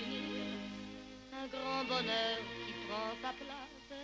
un 1.33 1.47
grand 1.47 1.85
bonheur 1.85 2.39
qui 2.67 2.73
prend 2.89 3.15
sa 3.23 3.33
place. 3.39 3.95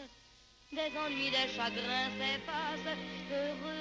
Des 0.71 0.93
ennuis, 0.97 1.31
des 1.31 1.49
chagrins 1.53 2.11
s'effacent, 2.17 2.97
heureux, 3.33 3.80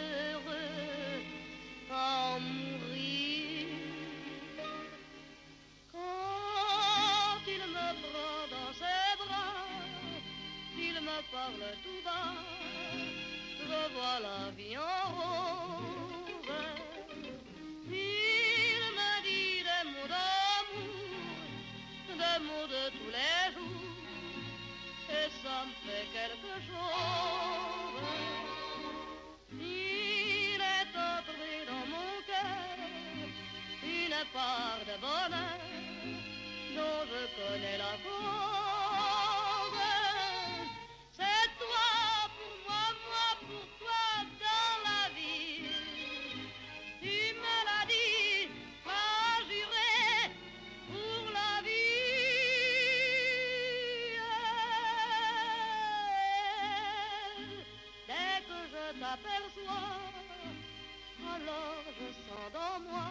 alors 61.35 61.83
je 61.97 62.07
sens 62.13 62.47
dans 62.53 62.79
moi 62.87 63.09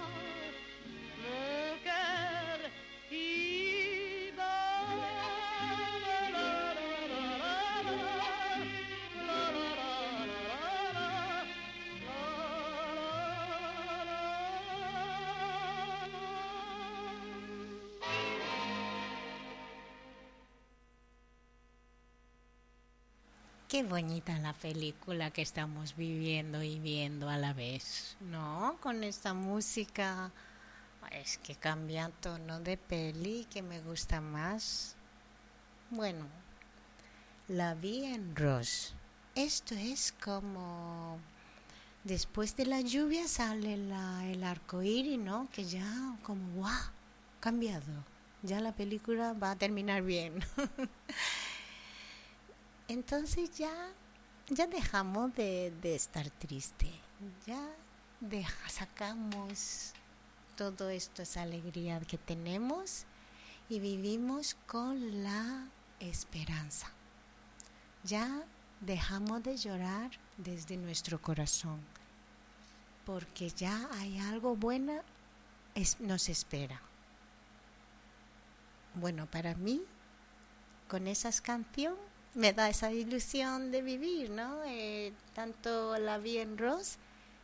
mon 1.23 1.79
cœur 1.83 2.59
qui 3.09 3.48
Qué 23.79 23.85
bonita 23.85 24.37
la 24.41 24.55
película 24.55 25.31
que 25.31 25.41
estamos 25.41 25.95
viviendo 25.95 26.65
y 26.65 26.81
viendo 26.81 27.29
a 27.29 27.37
la 27.37 27.53
vez, 27.53 28.17
¿no? 28.19 28.77
Con 28.81 29.05
esta 29.05 29.35
música. 29.35 30.33
Es 31.13 31.39
que 31.39 31.55
cambia 31.55 32.11
tono 32.21 32.59
de 32.59 32.77
peli 32.77 33.47
que 33.49 33.63
me 33.63 33.81
gusta 33.81 34.21
más. 34.21 34.97
Bueno, 35.91 36.27
la 37.47 37.75
vi 37.75 38.05
en 38.07 38.35
Ross. 38.35 38.95
Esto 39.37 39.77
es 39.77 40.13
como 40.25 41.21
después 42.03 42.57
de 42.57 42.67
la 42.67 42.81
lluvia 42.81 43.29
sale 43.29 43.77
la- 43.77 44.27
el 44.27 44.43
arco 44.43 44.83
iris, 44.83 45.21
¿no? 45.21 45.49
Que 45.53 45.65
ya 45.65 46.17
como 46.25 46.53
¡guau! 46.55 46.91
cambiado. 47.39 48.05
Ya 48.43 48.61
la 48.61 48.73
película 48.73 49.35
va 49.35 49.53
a 49.53 49.57
terminar 49.57 50.03
bien. 50.03 50.41
Entonces 52.89 53.57
ya, 53.57 53.73
ya 54.49 54.67
dejamos 54.67 55.35
de, 55.35 55.73
de 55.83 55.95
estar 55.95 56.29
triste. 56.31 56.91
Ya 57.47 57.61
sacamos 58.69 59.93
todo 60.57 60.89
esto, 60.91 61.23
alegría 61.41 62.01
que 62.01 62.19
tenemos 62.19 63.05
y 63.69 63.79
vivimos 63.81 64.57
con 64.67 65.23
la 65.23 65.69
esperanza. 66.01 66.91
Ya 68.05 68.43
dejamos 68.81 69.43
de 69.43 69.57
llorar 69.57 70.11
desde 70.37 70.77
nuestro 70.77 71.21
corazón, 71.21 71.81
porque 73.05 73.51
ya 73.51 73.89
hay 73.95 74.19
algo 74.19 74.57
bueno 74.57 75.03
es- 75.75 76.01
nos 76.01 76.29
espera. 76.29 76.81
Bueno, 78.95 79.27
para 79.27 79.55
mí, 79.55 79.83
con 80.89 81.07
esas 81.07 81.41
canciones, 81.41 81.99
me 82.35 82.53
da 82.53 82.69
esa 82.69 82.93
ilusión 82.93 83.71
de 83.71 83.83
vivir, 83.83 84.31
¿no? 84.31 84.63
Eh, 84.65 85.13
tanto 85.35 85.99
la 85.99 86.19
vi 86.19 86.39
en 86.39 86.59
Ross 86.59 86.99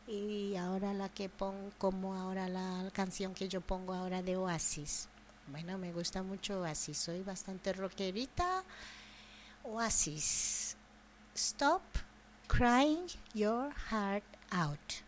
y 0.07 0.57
ahora 0.57 0.93
la 0.93 1.09
que 1.09 1.29
pongo, 1.29 1.71
como 1.79 2.15
ahora 2.15 2.49
la 2.49 2.91
canción 2.93 3.35
que 3.35 3.49
yo 3.49 3.61
pongo 3.61 3.95
ahora 3.95 4.23
de 4.23 4.37
Oasis. 4.37 5.09
Bueno, 5.49 5.79
me 5.79 5.93
gusta 5.93 6.23
mucho 6.23 6.61
Oasis, 6.61 6.99
soy 6.99 7.23
bastante 7.23 7.73
rockerita. 7.73 8.65
Oasis, 9.65 10.77
stop 11.35 11.83
crying 12.49 13.07
your 13.35 13.73
heart 13.91 14.25
out. 14.51 15.04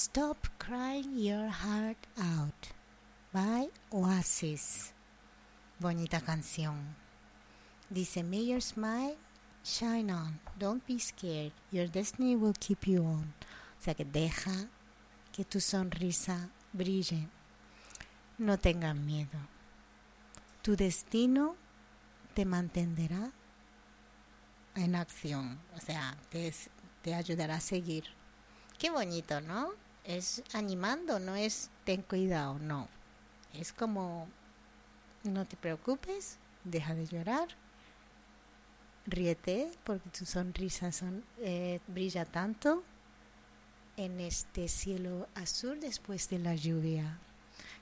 Stop 0.00 0.48
Crying 0.56 1.18
Your 1.18 1.48
Heart 1.48 2.08
Out 2.16 2.72
by 3.34 3.68
Oasis. 3.92 4.94
Bonita 5.78 6.22
canción. 6.22 6.96
Dice, 7.90 8.22
May 8.22 8.44
your 8.44 8.62
smile 8.62 9.16
shine 9.62 10.10
on. 10.10 10.40
Don't 10.58 10.86
be 10.86 10.98
scared. 10.98 11.52
Your 11.70 11.86
destiny 11.86 12.34
will 12.34 12.54
keep 12.58 12.86
you 12.86 13.04
on. 13.04 13.34
O 13.78 13.84
sea 13.84 13.92
que 13.92 14.06
deja 14.06 14.70
que 15.32 15.44
tu 15.44 15.60
sonrisa 15.60 16.48
brille. 16.72 17.28
No 18.38 18.56
tengas 18.56 18.96
miedo. 18.96 19.38
Tu 20.62 20.76
destino 20.76 21.56
te 22.32 22.46
mantendrá 22.46 23.32
en 24.76 24.94
acción. 24.94 25.58
O 25.76 25.78
sea, 25.78 26.16
te, 26.30 26.54
te 27.02 27.14
ayudará 27.14 27.56
a 27.56 27.60
seguir. 27.60 28.04
Qué 28.78 28.88
bonito, 28.88 29.42
¿no? 29.42 29.89
Es 30.04 30.42
animando, 30.52 31.18
no 31.18 31.36
es 31.36 31.70
ten 31.84 32.02
cuidado, 32.02 32.58
no. 32.58 32.88
Es 33.54 33.72
como, 33.72 34.28
no 35.24 35.44
te 35.44 35.56
preocupes, 35.56 36.38
deja 36.64 36.94
de 36.94 37.06
llorar, 37.06 37.48
ríete 39.06 39.70
porque 39.84 40.08
tu 40.10 40.24
sonrisa 40.24 40.92
son, 40.92 41.24
eh, 41.38 41.80
brilla 41.88 42.24
tanto 42.24 42.82
en 43.96 44.20
este 44.20 44.68
cielo 44.68 45.28
azul 45.34 45.80
después 45.80 46.28
de 46.30 46.38
la 46.38 46.54
lluvia. 46.54 47.18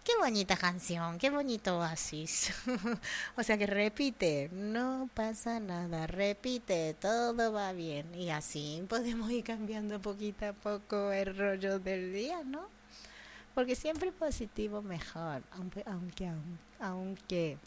Qué 0.08 0.16
bonita 0.16 0.56
canción, 0.56 1.18
qué 1.18 1.28
bonito 1.28 1.80
oasis. 1.80 2.50
o 3.36 3.42
sea 3.42 3.58
que 3.58 3.66
repite, 3.66 4.48
no 4.54 5.10
pasa 5.12 5.60
nada, 5.60 6.06
repite, 6.06 6.94
todo 6.94 7.52
va 7.52 7.74
bien. 7.74 8.14
Y 8.14 8.30
así 8.30 8.82
podemos 8.88 9.30
ir 9.30 9.44
cambiando 9.44 10.00
poquito 10.00 10.46
a 10.46 10.54
poco 10.54 11.12
el 11.12 11.36
rollo 11.36 11.78
del 11.78 12.14
día, 12.14 12.42
¿no? 12.42 12.70
Porque 13.54 13.76
siempre 13.76 14.10
positivo 14.10 14.80
mejor, 14.80 15.42
aunque, 15.52 15.82
aunque, 15.84 16.30
aunque 16.80 17.58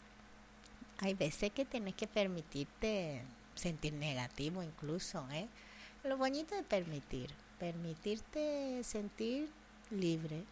hay 0.98 1.14
veces 1.14 1.52
que 1.52 1.64
tienes 1.64 1.94
que 1.94 2.08
permitirte 2.08 3.22
sentir 3.54 3.92
negativo 3.92 4.64
incluso, 4.64 5.24
¿eh? 5.30 5.46
Lo 6.02 6.16
bonito 6.16 6.56
es 6.56 6.64
permitir, 6.64 7.30
permitirte 7.60 8.82
sentir 8.82 9.48
libre, 9.92 10.42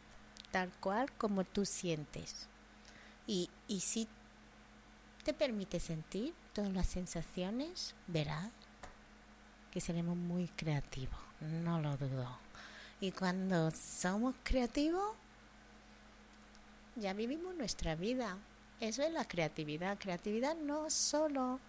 tal 0.50 0.70
cual 0.80 1.12
como 1.12 1.44
tú 1.44 1.64
sientes. 1.64 2.46
Y, 3.26 3.50
y 3.68 3.80
si 3.80 4.08
te 5.24 5.32
permite 5.32 5.80
sentir 5.80 6.34
todas 6.52 6.72
las 6.72 6.86
sensaciones, 6.86 7.94
verás 8.06 8.50
que 9.70 9.80
seremos 9.80 10.16
muy 10.16 10.48
creativos, 10.48 11.20
no 11.40 11.80
lo 11.80 11.96
dudo. 11.96 12.38
Y 13.00 13.12
cuando 13.12 13.70
somos 13.70 14.34
creativos, 14.42 15.14
ya 16.96 17.12
vivimos 17.14 17.54
nuestra 17.54 17.94
vida. 17.94 18.36
Eso 18.80 19.02
es 19.02 19.12
la 19.12 19.26
creatividad. 19.26 19.98
Creatividad 19.98 20.54
no 20.56 20.90
solo 20.90 21.60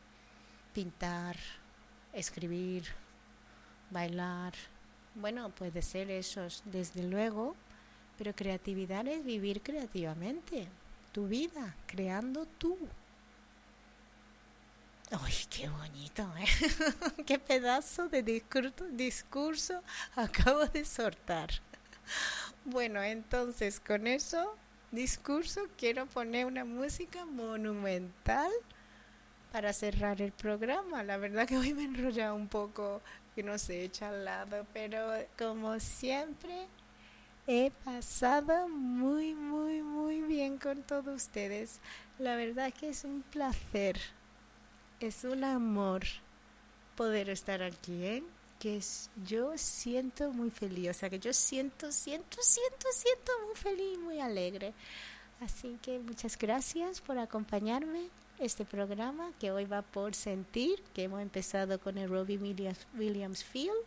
pintar, 0.74 1.38
escribir, 2.14 2.86
bailar. 3.92 4.54
Bueno, 5.16 5.50
puede 5.50 5.82
ser 5.82 6.10
eso, 6.10 6.48
desde 6.66 7.04
luego, 7.04 7.56
pero 8.22 8.36
creatividad 8.36 9.08
es 9.08 9.26
vivir 9.26 9.64
creativamente 9.64 10.68
tu 11.12 11.28
vida, 11.28 11.76
creando 11.88 12.46
tú. 12.46 12.78
¡Ay, 15.10 15.34
qué 15.50 15.68
bonito! 15.68 16.32
¿eh? 16.38 17.24
¡Qué 17.26 17.40
pedazo 17.40 18.10
de 18.10 18.22
discurso, 18.92 19.82
acabo 20.16 20.68
de 20.68 20.86
soltar! 20.86 21.50
Bueno, 22.64 23.02
entonces 23.02 23.80
con 23.80 24.06
eso, 24.06 24.56
discurso, 24.92 25.62
quiero 25.76 26.06
poner 26.06 26.46
una 26.46 26.64
música 26.64 27.26
monumental 27.26 28.52
para 29.52 29.74
cerrar 29.74 30.22
el 30.22 30.32
programa. 30.32 31.02
La 31.02 31.18
verdad 31.18 31.48
que 31.48 31.58
hoy 31.58 31.74
me 31.74 31.82
he 31.82 31.86
enrollado 31.86 32.36
un 32.36 32.50
poco, 32.50 33.02
que 33.34 33.42
no 33.42 33.58
se 33.58 33.84
echa 33.84 34.10
al 34.10 34.26
lado, 34.26 34.68
pero 34.74 35.12
como 35.40 35.80
siempre 35.80 36.68
he 37.48 37.72
pasado 37.84 38.68
muy, 38.70 39.34
muy, 39.34 39.82
muy 39.82 40.22
bien 40.22 40.58
con 40.58 40.84
todos 40.84 41.16
ustedes. 41.16 41.80
La 42.20 42.36
verdad 42.36 42.74
que 42.74 42.89
es 42.89 43.04
un 43.04 43.24
placer, 43.24 44.00
es 45.00 45.24
un 45.24 45.44
amor 45.44 46.04
poder 46.96 47.30
estar 47.30 47.64
aquí, 47.64 48.04
¿eh? 48.04 48.24
Que 48.60 48.78
es, 48.78 49.10
yo 49.26 49.58
siento 49.58 50.32
muy 50.32 50.52
feliz, 50.52 50.89
o 50.89 50.94
sea 50.94 51.10
que 51.10 51.20
yo 51.20 51.34
siento, 51.34 51.92
siento, 51.92 52.38
siento, 52.42 52.88
siento 52.94 53.32
muy 53.48 53.56
feliz, 53.56 53.98
muy 54.00 54.20
alegre. 54.20 54.74
Así 55.39 55.80
que 55.82 55.98
muchas 55.98 56.38
gracias 56.38 57.02
por 57.02 57.18
acompañarme 57.18 58.10
este 58.38 58.64
programa 58.66 59.32
que 59.39 59.52
hoy 59.52 59.66
va 59.66 59.82
por 59.82 60.14
sentir, 60.14 60.82
que 60.94 61.04
hemos 61.04 61.22
empezado 61.22 61.80
con 61.80 61.98
el 61.98 62.10
Robbie 62.10 62.38
Williams, 62.38 62.86
Williams 62.96 63.44
Field 63.44 63.84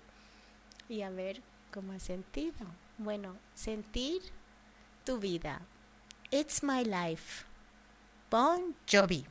y 0.88 1.02
a 1.02 1.10
ver 1.10 1.40
cómo 1.72 1.92
ha 1.92 2.00
sentido. 2.00 2.66
Bueno, 2.96 3.36
sentir 3.54 4.22
tu 5.04 5.18
vida. 5.18 5.60
It's 6.30 6.62
my 6.62 6.82
life. 6.84 7.44
Bon 8.30 8.74
Jovi. 8.86 9.24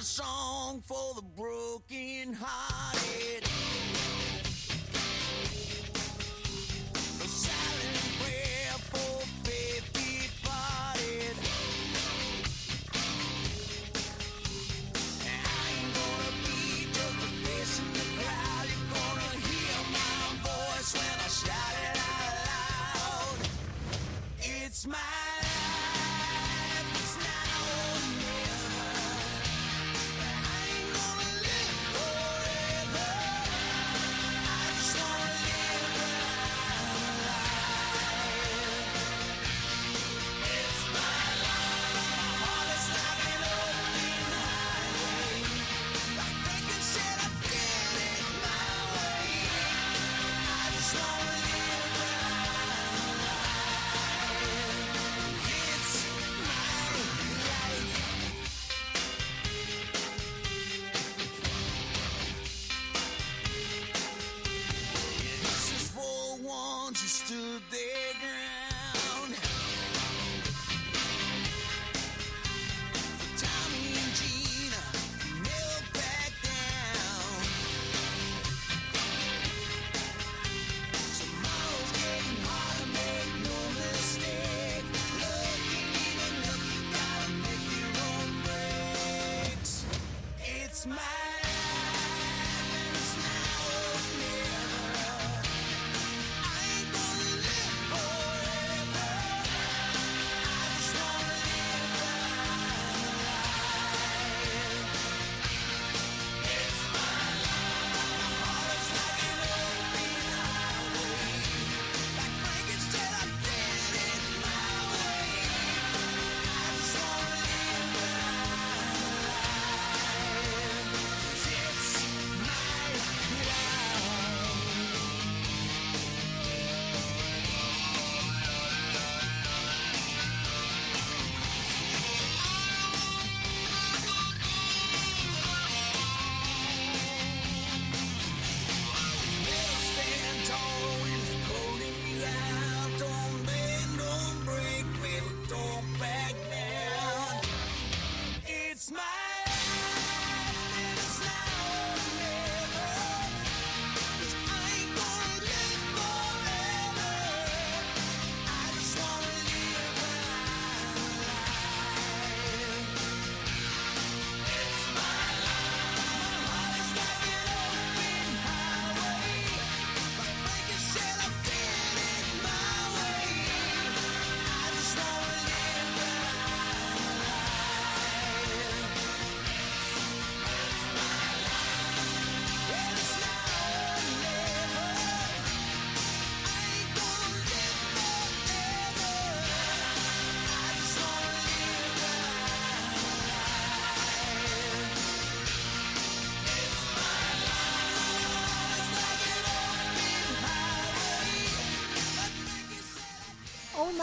Song 0.00 0.82
for 0.82 1.14
the 1.14 1.22
broken. 1.36 2.36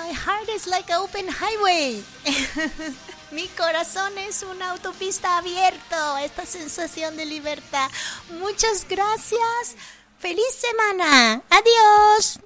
My 0.06 0.14
heart 0.14 0.50
is 0.50 0.68
like 0.68 0.92
an 0.92 1.02
open 1.02 1.26
highway. 1.28 2.04
Mi 3.32 3.48
corazón 3.58 4.16
es 4.20 4.44
una 4.44 4.70
autopista 4.70 5.40
abierta. 5.40 6.24
Esta 6.24 6.46
sensación 6.46 7.18
de 7.18 7.26
libertad. 7.26 7.90
Muchas 8.40 8.86
gracias. 8.88 9.76
Feliz 10.20 10.54
semana. 10.60 11.42
Adiós. 11.50 12.40